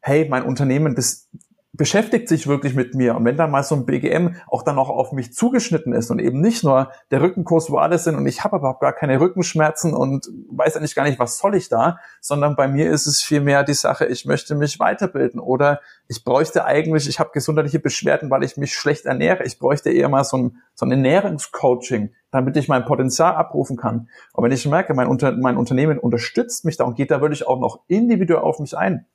[0.00, 1.28] Hey, mein Unternehmen, das
[1.74, 3.16] beschäftigt sich wirklich mit mir.
[3.16, 6.18] Und wenn dann mal so ein BGM auch dann noch auf mich zugeschnitten ist und
[6.18, 9.94] eben nicht nur der Rückenkurs, wo alles sind und ich habe überhaupt gar keine Rückenschmerzen
[9.94, 13.64] und weiß eigentlich gar nicht, was soll ich da, sondern bei mir ist es vielmehr
[13.64, 18.44] die Sache, ich möchte mich weiterbilden oder ich bräuchte eigentlich, ich habe gesundheitliche Beschwerden, weil
[18.44, 19.44] ich mich schlecht ernähre.
[19.44, 24.08] Ich bräuchte eher mal so ein, so ein Ernährungscoaching, damit ich mein Potenzial abrufen kann.
[24.34, 27.46] Und wenn ich merke, mein, Unter mein Unternehmen unterstützt mich da und geht da wirklich
[27.46, 29.06] auch noch individuell auf mich ein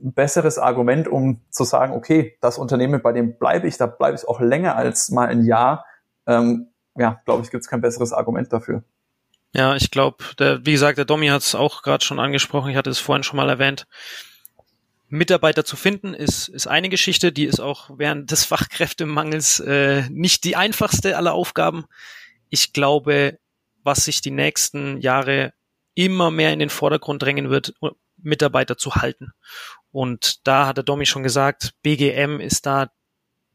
[0.00, 4.26] besseres Argument, um zu sagen, okay, das Unternehmen, bei dem bleibe ich, da bleibe ich
[4.26, 5.84] auch länger als mal ein Jahr.
[6.26, 8.82] Ähm, ja, glaube ich, gibt es kein besseres Argument dafür.
[9.52, 12.90] Ja, ich glaube, wie gesagt, der Domi hat es auch gerade schon angesprochen, ich hatte
[12.90, 13.86] es vorhin schon mal erwähnt.
[15.08, 20.44] Mitarbeiter zu finden ist, ist eine Geschichte, die ist auch während des Fachkräftemangels äh, nicht
[20.44, 21.84] die einfachste aller Aufgaben.
[22.48, 23.38] Ich glaube,
[23.82, 25.52] was sich die nächsten Jahre
[25.94, 27.74] immer mehr in den Vordergrund drängen wird,
[28.22, 29.32] Mitarbeiter zu halten.
[29.92, 32.90] Und da hat der Domi schon gesagt, BGM ist da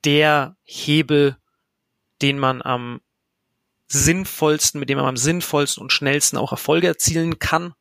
[0.04, 1.38] der Hebel,
[2.22, 3.02] den man am
[3.88, 7.74] sinnvollsten, mit dem man am sinnvollsten und schnellsten auch Erfolge erzielen kann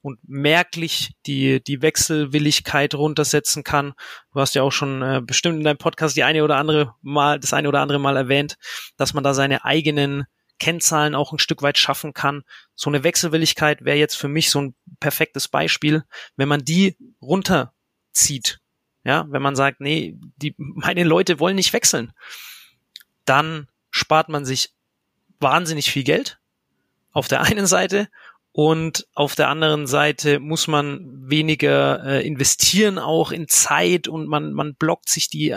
[0.00, 3.94] und merklich die, die Wechselwilligkeit runtersetzen kann.
[4.32, 7.40] Du hast ja auch schon äh, bestimmt in deinem Podcast die eine oder andere Mal,
[7.40, 8.56] das eine oder andere Mal erwähnt,
[8.96, 10.24] dass man da seine eigenen
[10.58, 12.42] Kennzahlen auch ein Stück weit schaffen kann.
[12.74, 16.04] So eine Wechselwilligkeit wäre jetzt für mich so ein perfektes Beispiel.
[16.36, 16.96] Wenn man die
[18.18, 18.60] runterzieht,
[19.04, 22.12] ja, wenn man sagt, nee, die, meine Leute wollen nicht wechseln,
[23.24, 24.70] dann spart man sich
[25.40, 26.38] wahnsinnig viel Geld
[27.12, 28.08] auf der einen Seite
[28.52, 34.52] und auf der anderen Seite muss man weniger äh, investieren auch in Zeit und man,
[34.52, 35.56] man blockt sich die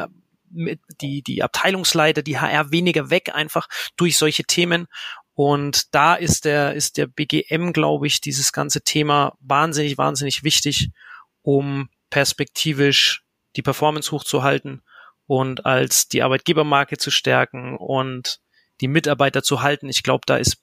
[0.54, 4.88] die, die Abteilungsleiter, die HR weniger weg einfach durch solche Themen.
[5.34, 10.89] Und da ist der, ist der BGM, glaube ich, dieses ganze Thema wahnsinnig, wahnsinnig wichtig,
[11.41, 13.24] um perspektivisch
[13.56, 14.84] die Performance hochzuhalten
[15.26, 18.39] und als die Arbeitgebermarke zu stärken und
[18.82, 19.89] die Mitarbeiter zu halten.
[19.89, 20.62] Ich glaube, da ist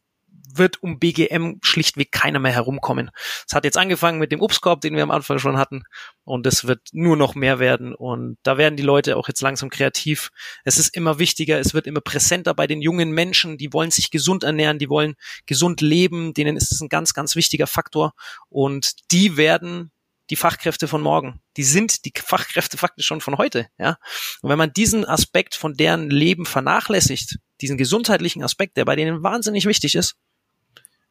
[0.55, 3.11] wird um BGM schlichtweg keiner mehr herumkommen.
[3.47, 5.83] Es hat jetzt angefangen mit dem Obstkorb, den wir am Anfang schon hatten,
[6.25, 7.95] und es wird nur noch mehr werden.
[7.95, 10.31] Und da werden die Leute auch jetzt langsam kreativ.
[10.65, 14.11] Es ist immer wichtiger, es wird immer präsenter bei den jungen Menschen, die wollen sich
[14.11, 15.15] gesund ernähren, die wollen
[15.47, 18.13] gesund leben, denen ist es ein ganz, ganz wichtiger Faktor.
[18.49, 19.91] Und die werden
[20.31, 21.41] die Fachkräfte von morgen.
[21.57, 23.99] Die sind die Fachkräfte faktisch schon von heute, ja.
[24.43, 29.23] Und wenn man diesen Aspekt von deren Leben vernachlässigt, diesen gesundheitlichen Aspekt, der bei denen
[29.23, 30.17] wahnsinnig wichtig ist,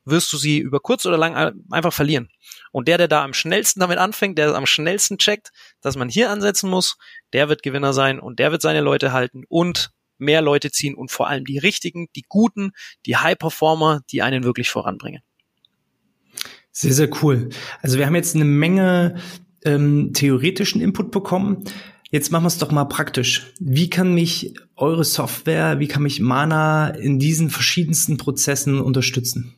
[0.05, 2.29] wirst du sie über kurz oder lang einfach verlieren.
[2.71, 5.51] Und der, der da am schnellsten damit anfängt, der am schnellsten checkt,
[5.81, 6.97] dass man hier ansetzen muss,
[7.33, 11.11] der wird Gewinner sein und der wird seine Leute halten und mehr Leute ziehen und
[11.11, 12.71] vor allem die richtigen, die guten,
[13.05, 15.21] die High Performer, die einen wirklich voranbringen.
[16.79, 17.49] Sehr, sehr cool.
[17.81, 19.15] Also wir haben jetzt eine Menge
[19.65, 21.63] ähm, theoretischen Input bekommen.
[22.11, 23.51] Jetzt machen wir es doch mal praktisch.
[23.59, 29.55] Wie kann mich eure Software, wie kann mich Mana in diesen verschiedensten Prozessen unterstützen?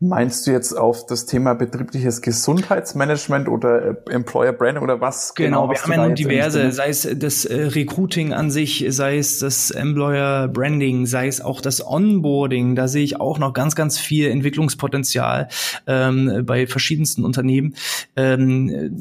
[0.00, 5.68] Meinst du jetzt auf das Thema betriebliches Gesundheitsmanagement oder äh, Employer Branding oder was genau?
[5.68, 9.38] Genau, wir haben ja nun diverse, sei es das äh, Recruiting an sich, sei es
[9.38, 12.74] das Employer Branding, sei es auch das Onboarding.
[12.74, 15.48] Da sehe ich auch noch ganz, ganz viel Entwicklungspotenzial
[15.86, 17.74] ähm, bei verschiedensten Unternehmen.
[18.16, 19.00] Ähm,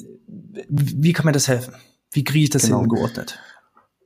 [0.69, 1.73] wie kann mir das helfen?
[2.11, 2.81] Wie kriege ich das genau.
[2.81, 3.39] hingeordnet?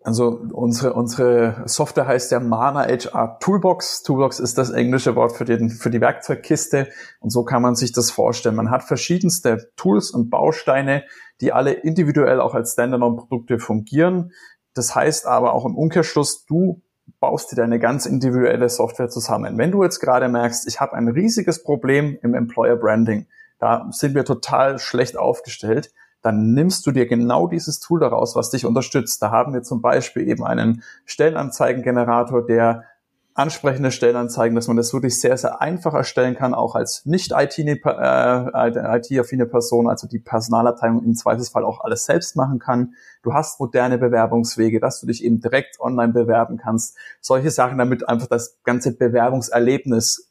[0.07, 4.03] Also unsere, unsere Software heißt ja Mana HR Toolbox.
[4.03, 6.87] Toolbox ist das englische Wort für, den, für die Werkzeugkiste.
[7.19, 8.55] Und so kann man sich das vorstellen.
[8.55, 11.03] Man hat verschiedenste Tools und Bausteine,
[11.41, 14.31] die alle individuell auch als Standalone-Produkte fungieren.
[14.73, 16.81] Das heißt aber auch im Umkehrschluss, du
[17.19, 19.57] baust dir deine ganz individuelle Software zusammen.
[19.57, 23.27] Wenn du jetzt gerade merkst, ich habe ein riesiges Problem im Employer Branding,
[23.59, 25.91] da sind wir total schlecht aufgestellt,
[26.27, 29.21] dann nimmst du dir genau dieses Tool daraus, was dich unterstützt.
[29.21, 32.83] Da haben wir zum Beispiel eben einen Stellenanzeigengenerator, der
[33.33, 37.75] ansprechende Stellenanzeigen, dass man das wirklich sehr, sehr einfach erstellen kann, auch als nicht IT-affine
[39.45, 42.95] Person, also die Personalabteilung im Zweifelsfall auch alles selbst machen kann.
[43.21, 46.97] Du hast moderne Bewerbungswege, dass du dich eben direkt online bewerben kannst.
[47.21, 50.26] Solche Sachen, damit einfach das ganze Bewerbungserlebnis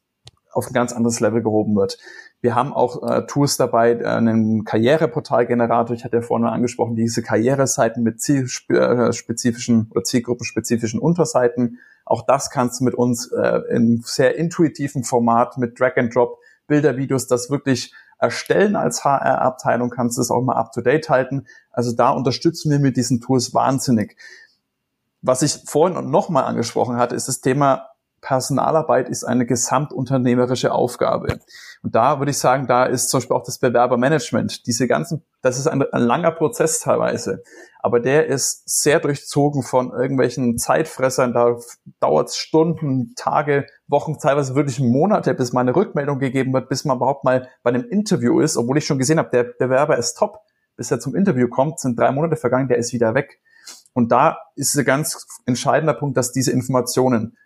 [0.57, 1.99] auf ein ganz anderes Level gehoben wird.
[2.41, 5.95] Wir haben auch äh, Tools dabei, äh, einen Karriereportalgenerator.
[5.95, 11.79] Ich hatte ja vorhin angesprochen, diese Karriereseiten mit zielspezifischen oder zielgruppenspezifischen Unterseiten.
[12.05, 16.39] Auch das kannst du mit uns äh, in sehr intuitiven Format mit Drag and Drop
[16.67, 21.47] Bildervideos das wirklich erstellen als HR-Abteilung, kannst du es auch mal up to date halten.
[21.71, 24.17] Also da unterstützen wir mit diesen Tools wahnsinnig.
[25.21, 27.89] Was ich vorhin noch mal angesprochen hatte, ist das Thema
[28.21, 31.39] Personalarbeit ist eine gesamtunternehmerische Aufgabe.
[31.83, 34.67] Und da würde ich sagen, da ist zum Beispiel auch das Bewerbermanagement.
[34.67, 37.43] Diese ganzen, das ist ein, ein langer Prozess teilweise,
[37.79, 41.33] aber der ist sehr durchzogen von irgendwelchen Zeitfressern.
[41.33, 41.57] Da
[42.01, 46.85] dauert es Stunden, Tage, Wochen, teilweise wirklich Monate, bis mal eine Rückmeldung gegeben wird, bis
[46.85, 50.15] man überhaupt mal bei einem Interview ist, obwohl ich schon gesehen habe, der Bewerber ist
[50.15, 50.41] top.
[50.77, 53.41] Bis er zum Interview kommt, sind drei Monate vergangen, der ist wieder weg.
[53.95, 57.37] Und da ist ein ganz entscheidender Punkt, dass diese Informationen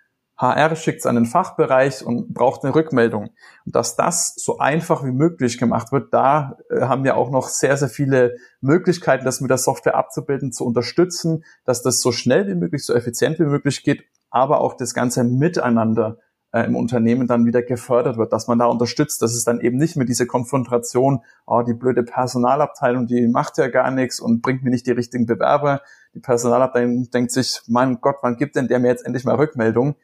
[0.40, 3.30] HR schickt es an den Fachbereich und braucht eine Rückmeldung.
[3.66, 7.48] Und dass das so einfach wie möglich gemacht wird, da äh, haben wir auch noch
[7.48, 12.48] sehr, sehr viele Möglichkeiten, das mit der Software abzubilden, zu unterstützen, dass das so schnell
[12.48, 16.16] wie möglich, so effizient wie möglich geht, aber auch das ganze Miteinander
[16.52, 19.76] äh, im Unternehmen dann wieder gefördert wird, dass man da unterstützt, dass es dann eben
[19.76, 24.62] nicht mehr diese Konfrontation, oh, die blöde Personalabteilung, die macht ja gar nichts und bringt
[24.62, 25.82] mir nicht die richtigen Bewerber.
[26.14, 29.96] Die Personalabteilung denkt sich, mein Gott, wann gibt denn der mir jetzt endlich mal Rückmeldung?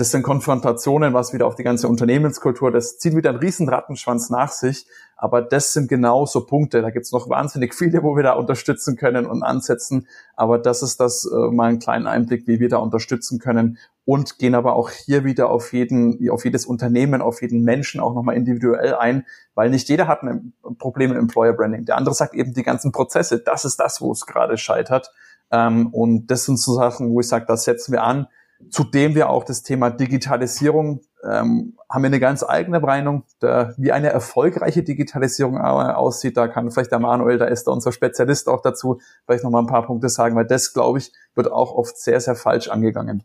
[0.00, 4.30] Das sind Konfrontationen, was wieder auf die ganze Unternehmenskultur, das zieht wieder einen riesen Rattenschwanz
[4.30, 4.86] nach sich.
[5.18, 6.80] Aber das sind genau so Punkte.
[6.80, 10.08] Da gibt's noch wahnsinnig viele, wo wir da unterstützen können und ansetzen.
[10.34, 14.38] Aber das ist das äh, mal ein kleiner Einblick, wie wir da unterstützen können und
[14.38, 18.36] gehen aber auch hier wieder auf jeden, auf jedes Unternehmen, auf jeden Menschen auch nochmal
[18.36, 21.84] individuell ein, weil nicht jeder hat ein Problem mit Employer Branding.
[21.84, 23.40] Der andere sagt eben die ganzen Prozesse.
[23.40, 25.12] Das ist das, wo es gerade scheitert.
[25.50, 28.28] Ähm, und das sind so Sachen, wo ich sage, das setzen wir an
[28.68, 33.92] Zudem wir auch das Thema Digitalisierung ähm, haben wir eine ganz eigene Meinung, da, wie
[33.92, 36.36] eine erfolgreiche Digitalisierung aussieht.
[36.36, 39.60] Da kann vielleicht der Manuel, da ist da unser Spezialist auch dazu, vielleicht noch mal
[39.60, 43.24] ein paar Punkte sagen, weil das, glaube ich, wird auch oft sehr, sehr falsch angegangen.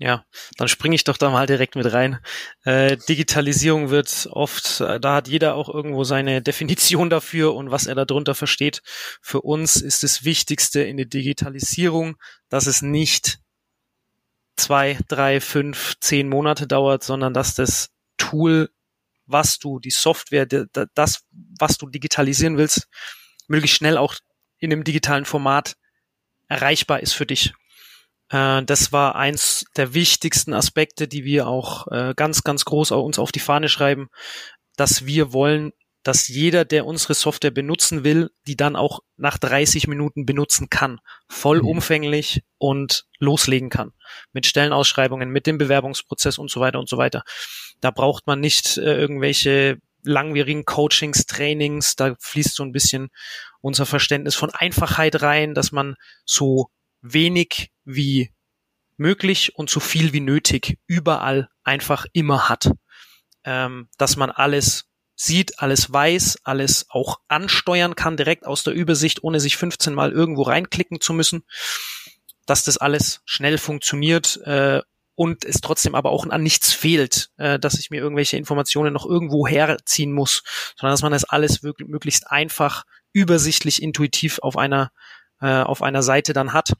[0.00, 0.24] Ja,
[0.56, 2.20] dann springe ich doch da mal direkt mit rein.
[2.64, 7.96] Äh, Digitalisierung wird oft, da hat jeder auch irgendwo seine Definition dafür und was er
[7.96, 8.80] darunter versteht.
[9.20, 12.16] Für uns ist das Wichtigste in der Digitalisierung,
[12.48, 13.40] dass es nicht
[14.58, 18.70] zwei, drei, fünf, zehn Monate dauert, sondern dass das Tool,
[19.26, 21.24] was du, die Software, das,
[21.58, 22.88] was du digitalisieren willst,
[23.46, 24.14] möglichst schnell auch
[24.58, 25.76] in einem digitalen Format
[26.48, 27.52] erreichbar ist für dich.
[28.30, 33.18] Äh, das war eins der wichtigsten Aspekte, die wir auch äh, ganz, ganz groß uns
[33.18, 34.08] auf die Fahne schreiben,
[34.76, 35.72] dass wir wollen,
[36.08, 41.00] dass jeder, der unsere Software benutzen will, die dann auch nach 30 Minuten benutzen kann.
[41.28, 42.42] Vollumfänglich mhm.
[42.56, 43.92] und loslegen kann.
[44.32, 47.24] Mit Stellenausschreibungen, mit dem Bewerbungsprozess und so weiter und so weiter.
[47.82, 51.94] Da braucht man nicht äh, irgendwelche langwierigen Coachings, Trainings.
[51.94, 53.10] Da fließt so ein bisschen
[53.60, 55.94] unser Verständnis von Einfachheit rein, dass man
[56.24, 56.70] so
[57.02, 58.32] wenig wie
[58.96, 62.70] möglich und so viel wie nötig überall einfach immer hat.
[63.44, 64.88] Ähm, dass man alles
[65.20, 70.12] sieht, alles weiß, alles auch ansteuern kann, direkt aus der Übersicht, ohne sich 15 Mal
[70.12, 71.42] irgendwo reinklicken zu müssen,
[72.46, 74.80] dass das alles schnell funktioniert äh,
[75.16, 79.04] und es trotzdem aber auch an nichts fehlt, äh, dass ich mir irgendwelche Informationen noch
[79.04, 80.44] irgendwo herziehen muss,
[80.76, 84.92] sondern dass man das alles wirklich möglichst einfach, übersichtlich, intuitiv auf einer,
[85.40, 86.74] äh, auf einer Seite dann hat.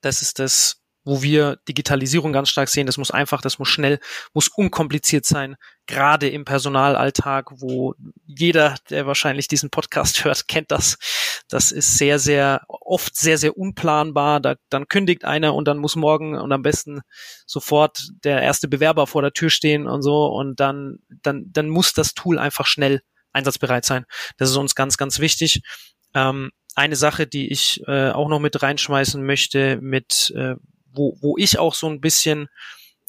[0.00, 2.86] Das ist das, wo wir Digitalisierung ganz stark sehen.
[2.86, 4.00] Das muss einfach, das muss schnell,
[4.32, 7.94] muss unkompliziert sein, gerade im Personalalltag, wo
[8.26, 10.96] jeder, der wahrscheinlich diesen Podcast hört, kennt das.
[11.48, 14.40] Das ist sehr, sehr, oft sehr, sehr unplanbar.
[14.40, 17.02] Da, dann kündigt einer und dann muss morgen und am besten
[17.46, 21.92] sofort der erste Bewerber vor der Tür stehen und so und dann, dann, dann muss
[21.92, 24.06] das Tool einfach schnell einsatzbereit sein.
[24.38, 25.60] Das ist uns ganz, ganz wichtig.
[26.14, 30.56] Ähm, eine Sache, die ich äh, auch noch mit reinschmeißen möchte, mit äh,
[30.94, 32.48] wo, wo ich auch so ein bisschen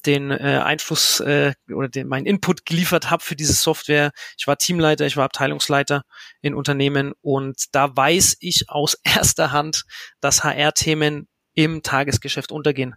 [0.06, 4.12] den äh, Einfluss äh, oder den, meinen Input geliefert habe für diese Software.
[4.38, 6.04] Ich war Teamleiter, ich war Abteilungsleiter
[6.42, 9.84] in Unternehmen und da weiß ich aus erster Hand,
[10.20, 12.94] dass HR-Themen im Tagesgeschäft untergehen.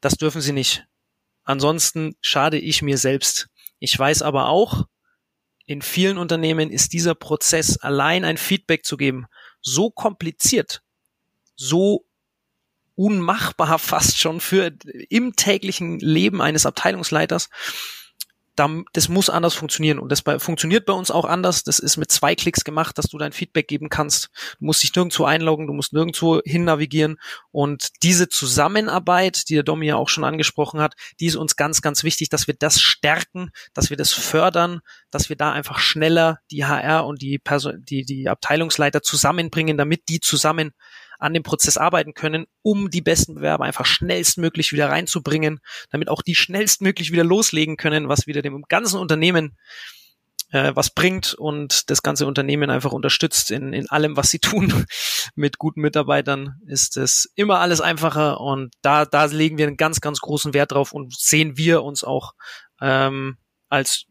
[0.00, 0.84] Das dürfen sie nicht.
[1.44, 3.48] Ansonsten schade ich mir selbst.
[3.78, 4.86] Ich weiß aber auch,
[5.66, 9.26] in vielen Unternehmen ist dieser Prozess, allein ein Feedback zu geben,
[9.60, 10.82] so kompliziert,
[11.56, 12.04] so
[12.94, 14.72] unmachbar fast schon für
[15.08, 17.48] im täglichen Leben eines Abteilungsleiters.
[18.54, 21.64] Das muss anders funktionieren und das funktioniert bei uns auch anders.
[21.64, 24.28] Das ist mit zwei Klicks gemacht, dass du dein Feedback geben kannst.
[24.58, 27.18] Du musst dich nirgendwo einloggen, du musst nirgendwo hin navigieren
[27.50, 31.80] und diese Zusammenarbeit, die der Domi ja auch schon angesprochen hat, die ist uns ganz,
[31.80, 36.38] ganz wichtig, dass wir das stärken, dass wir das fördern, dass wir da einfach schneller
[36.50, 40.72] die HR und die, Person, die, die Abteilungsleiter zusammenbringen, damit die zusammen
[41.22, 45.60] an dem Prozess arbeiten können, um die besten Bewerber einfach schnellstmöglich wieder reinzubringen,
[45.90, 49.56] damit auch die schnellstmöglich wieder loslegen können, was wieder dem ganzen Unternehmen
[50.50, 54.86] äh, was bringt und das ganze Unternehmen einfach unterstützt in, in allem, was sie tun.
[55.34, 60.00] Mit guten Mitarbeitern ist es immer alles einfacher und da, da legen wir einen ganz,
[60.00, 62.32] ganz großen Wert drauf und sehen wir uns auch
[62.80, 64.04] ähm, als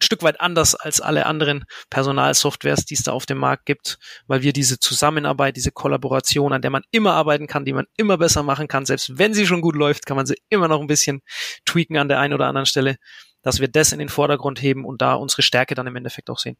[0.00, 4.42] Stück weit anders als alle anderen Personalsoftwares, die es da auf dem Markt gibt, weil
[4.42, 8.42] wir diese Zusammenarbeit, diese Kollaboration, an der man immer arbeiten kann, die man immer besser
[8.42, 11.20] machen kann, selbst wenn sie schon gut läuft, kann man sie immer noch ein bisschen
[11.64, 12.96] tweaken an der einen oder anderen Stelle
[13.42, 16.38] dass wir das in den Vordergrund heben und da unsere Stärke dann im Endeffekt auch
[16.38, 16.56] sehen.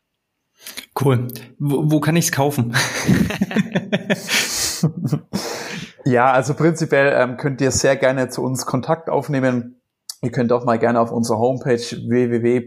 [1.01, 1.29] Cool.
[1.59, 2.75] Wo, wo kann ich es kaufen?
[6.05, 9.78] ja, also prinzipiell ähm, könnt ihr sehr gerne zu uns Kontakt aufnehmen.
[10.21, 12.67] Ihr könnt auch mal gerne auf unserer Homepage www.mana-hr.de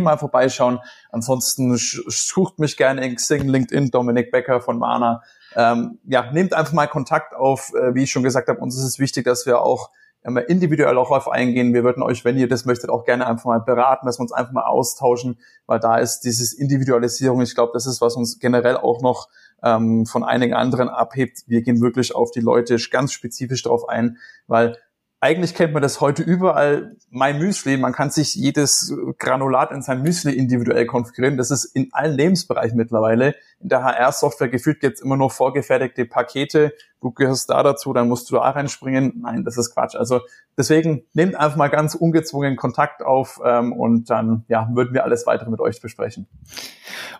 [0.00, 0.80] mal vorbeischauen.
[1.10, 5.22] Ansonsten sucht mich gerne in Xing, LinkedIn, Dominik Becker von Mana.
[5.54, 7.72] Ähm, ja, nehmt einfach mal Kontakt auf.
[7.72, 9.90] Äh, wie ich schon gesagt habe, uns ist es wichtig, dass wir auch
[10.24, 11.74] individuell auch auf eingehen.
[11.74, 14.32] Wir würden euch, wenn ihr das möchtet, auch gerne einfach mal beraten, dass wir uns
[14.32, 18.76] einfach mal austauschen, weil da ist dieses Individualisierung, ich glaube, das ist, was uns generell
[18.76, 19.28] auch noch
[19.64, 21.42] ähm, von einigen anderen abhebt.
[21.46, 24.76] Wir gehen wirklich auf die Leute ganz spezifisch drauf ein, weil
[25.22, 26.96] eigentlich kennt man das heute überall.
[27.08, 31.36] Mein Müsli, man kann sich jedes Granulat in sein Müsli individuell konfigurieren.
[31.36, 33.36] Das ist in allen Lebensbereichen mittlerweile.
[33.62, 36.72] In der HR-Software gefühlt jetzt immer nur vorgefertigte Pakete.
[37.00, 39.20] Du gehörst da dazu, dann musst du da reinspringen.
[39.22, 39.96] Nein, das ist Quatsch.
[39.96, 40.20] Also
[40.56, 45.26] deswegen nehmt einfach mal ganz ungezwungen Kontakt auf ähm, und dann ja, würden wir alles
[45.26, 46.28] weitere mit euch besprechen.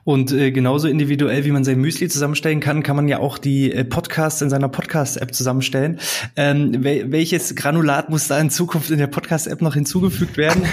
[0.05, 3.73] Und äh, genauso individuell, wie man sein Müsli zusammenstellen kann, kann man ja auch die
[3.73, 6.01] äh, Podcasts in seiner Podcast-App zusammenstellen.
[6.37, 10.65] Ähm, wel welches Granulat muss da in Zukunft in der Podcast-App noch hinzugefügt werden?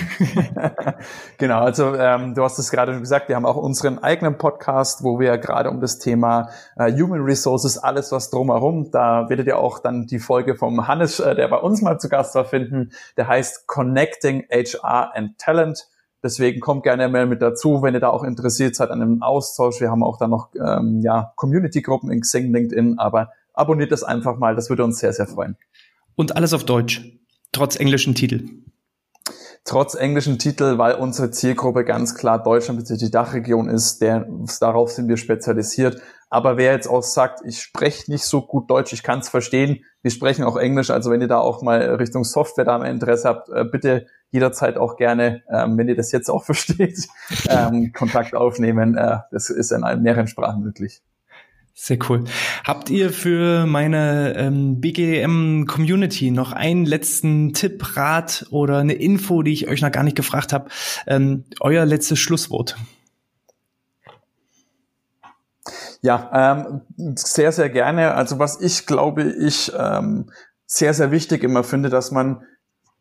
[1.37, 5.03] genau, also ähm, du hast es gerade schon gesagt, wir haben auch unseren eigenen Podcast,
[5.03, 9.57] wo wir gerade um das Thema äh, Human Resources, alles was drumherum, da werdet ihr
[9.57, 12.91] auch dann die Folge vom Hannes, äh, der bei uns mal zu Gast war, finden.
[13.17, 15.87] Der heißt Connecting HR and Talent.
[16.21, 19.79] Deswegen kommt gerne mal mit dazu, wenn ihr da auch interessiert seid an einem Austausch.
[19.79, 24.37] Wir haben auch da noch ähm, ja, Community-Gruppen in Xing, LinkedIn, aber abonniert das einfach
[24.37, 25.55] mal, das würde uns sehr, sehr freuen.
[26.15, 27.19] Und alles auf Deutsch,
[27.51, 28.49] trotz englischen Titel.
[29.69, 33.05] Trotz englischen Titel, weil unsere Zielgruppe ganz klar Deutschland bzw.
[33.05, 34.27] die Dachregion ist, der,
[34.59, 36.01] darauf sind wir spezialisiert.
[36.31, 39.85] Aber wer jetzt auch sagt, ich spreche nicht so gut Deutsch, ich kann es verstehen,
[40.01, 43.29] wir sprechen auch Englisch, also wenn ihr da auch mal Richtung Software da ein Interesse
[43.29, 47.07] habt, äh, bitte jederzeit auch gerne, ähm, wenn ihr das jetzt auch versteht,
[47.47, 48.97] ähm, Kontakt aufnehmen.
[48.97, 51.03] Äh, das ist in mehreren Sprachen möglich.
[51.81, 52.25] Sehr cool.
[52.65, 59.53] Habt ihr für meine ähm, BGM-Community noch einen letzten Tipp, Rat oder eine Info, die
[59.53, 60.69] ich euch noch gar nicht gefragt habe?
[61.07, 62.75] Ähm, euer letztes Schlusswort.
[66.01, 66.81] Ja, ähm,
[67.15, 68.13] sehr, sehr gerne.
[68.13, 70.29] Also was ich glaube, ich ähm,
[70.65, 72.43] sehr, sehr wichtig immer finde, dass man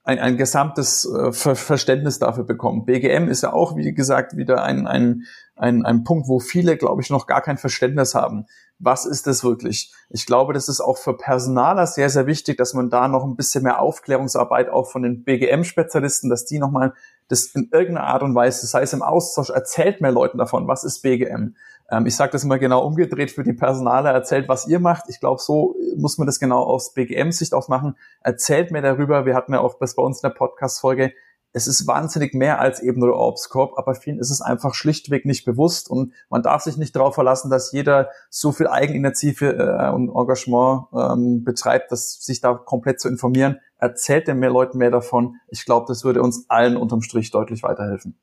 [0.09, 2.87] ein, ein gesamtes äh, Ver Verständnis dafür bekommt.
[2.87, 7.03] BGM ist ja auch, wie gesagt, wieder ein, ein, ein, ein Punkt, wo viele, glaube
[7.03, 8.47] ich, noch gar kein Verständnis haben.
[8.79, 9.93] Was ist das wirklich?
[10.09, 13.37] Ich glaube, das ist auch für Personaler sehr, sehr wichtig, dass man da noch ein
[13.37, 16.95] bisschen mehr Aufklärungsarbeit auch von den BGM-Spezialisten, dass die nochmal
[17.29, 20.85] das in irgendeiner Art und Weise, das heißt im Austausch, erzählt mehr Leuten davon, was
[20.85, 21.55] ist BGM.
[21.91, 25.05] Ähm, ich sage das immer genau umgedreht für die Personale, erzählt, was ihr macht.
[25.09, 27.97] Ich glaube, so muss man das genau aus BGM-Sicht auch machen.
[28.21, 29.27] Erzählt mir darüber.
[29.27, 31.13] Wir hatten ja auch das bei uns in der Podcast-Folge.
[31.53, 34.75] Es ist wahnsinnig mehr als eben nur der Ops Corp, aber vielen ist es einfach
[34.75, 39.57] schlichtweg nicht bewusst und man darf sich nicht darauf verlassen, dass jeder so viel Eigeninitiative
[39.57, 43.61] äh, und Engagement ähm, betreibt, dass sich da komplett zu informieren.
[43.79, 45.37] Erzählt den mehr Leuten mehr davon.
[45.49, 48.19] Ich glaube, das würde uns allen unterm Strich deutlich weiterhelfen.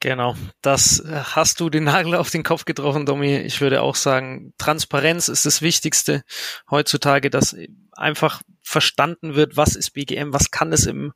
[0.00, 3.36] Genau, das äh, hast du den Nagel auf den Kopf getroffen, Domi.
[3.38, 6.22] Ich würde auch sagen, Transparenz ist das Wichtigste
[6.70, 7.56] heutzutage, dass
[7.92, 11.14] einfach verstanden wird, was ist BGM, was kann es im,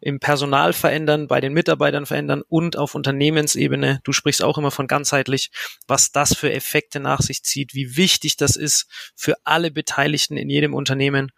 [0.00, 4.00] im Personal verändern, bei den Mitarbeitern verändern und auf Unternehmensebene.
[4.02, 5.52] Du sprichst auch immer von ganzheitlich,
[5.86, 10.50] was das für Effekte nach sich zieht, wie wichtig das ist für alle Beteiligten in
[10.50, 11.30] jedem Unternehmen.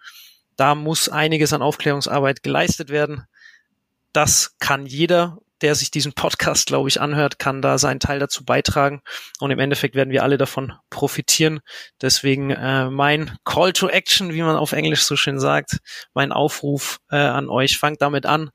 [0.57, 3.25] Da muss einiges an Aufklärungsarbeit geleistet werden.
[4.15, 8.45] Das kann jeder der sich diesen Podcast, glaube ich, anhört, kann da seinen Teil dazu
[8.45, 9.01] beitragen.
[9.41, 11.61] Und im Endeffekt werden wir alle davon profitieren.
[12.01, 15.79] Deswegen äh, mein Call to Action, wie man auf Englisch so schön sagt,
[16.15, 18.51] mein Aufruf äh, an euch, fangt damit an,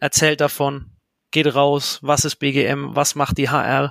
[0.00, 0.92] erzählt davon,
[1.30, 3.90] geht raus, was ist BGM, was macht die HR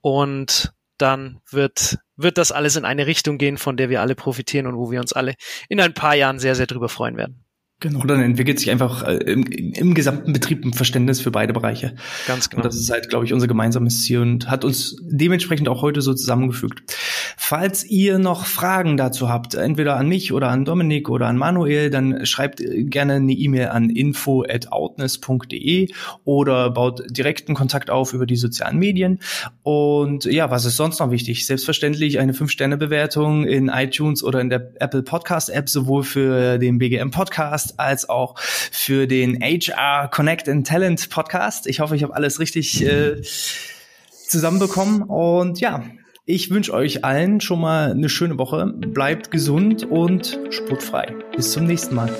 [0.00, 4.66] und dann wird, wird das alles in eine Richtung gehen, von der wir alle profitieren
[4.66, 5.34] und wo wir uns alle
[5.68, 7.45] in ein paar Jahren sehr, sehr drüber freuen werden.
[7.80, 11.94] Genau, dann entwickelt sich einfach äh, im, im gesamten Betrieb ein Verständnis für beide Bereiche.
[12.26, 12.62] Ganz genau.
[12.62, 16.00] Und das ist halt, glaube ich, unser gemeinsames Ziel und hat uns dementsprechend auch heute
[16.00, 16.96] so zusammengefügt.
[17.36, 21.90] Falls ihr noch Fragen dazu habt, entweder an mich oder an Dominik oder an Manuel,
[21.90, 25.88] dann schreibt gerne eine E-Mail an info@outness.de
[26.24, 29.20] oder baut direkten Kontakt auf über die sozialen Medien.
[29.62, 31.44] Und ja, was ist sonst noch wichtig?
[31.44, 37.10] Selbstverständlich eine 5-Sterne-Bewertung in iTunes oder in der Apple Podcast App, sowohl für den BGM
[37.66, 41.66] Podcast als auch für den HR Connect and Talent Podcast.
[41.66, 43.20] Ich hoffe, ich habe alles richtig äh,
[44.10, 45.02] zusammenbekommen.
[45.02, 45.84] Und ja,
[46.24, 48.66] ich wünsche euch allen schon mal eine schöne Woche.
[48.66, 51.14] Bleibt gesund und sportfrei.
[51.34, 52.10] Bis zum nächsten Mal.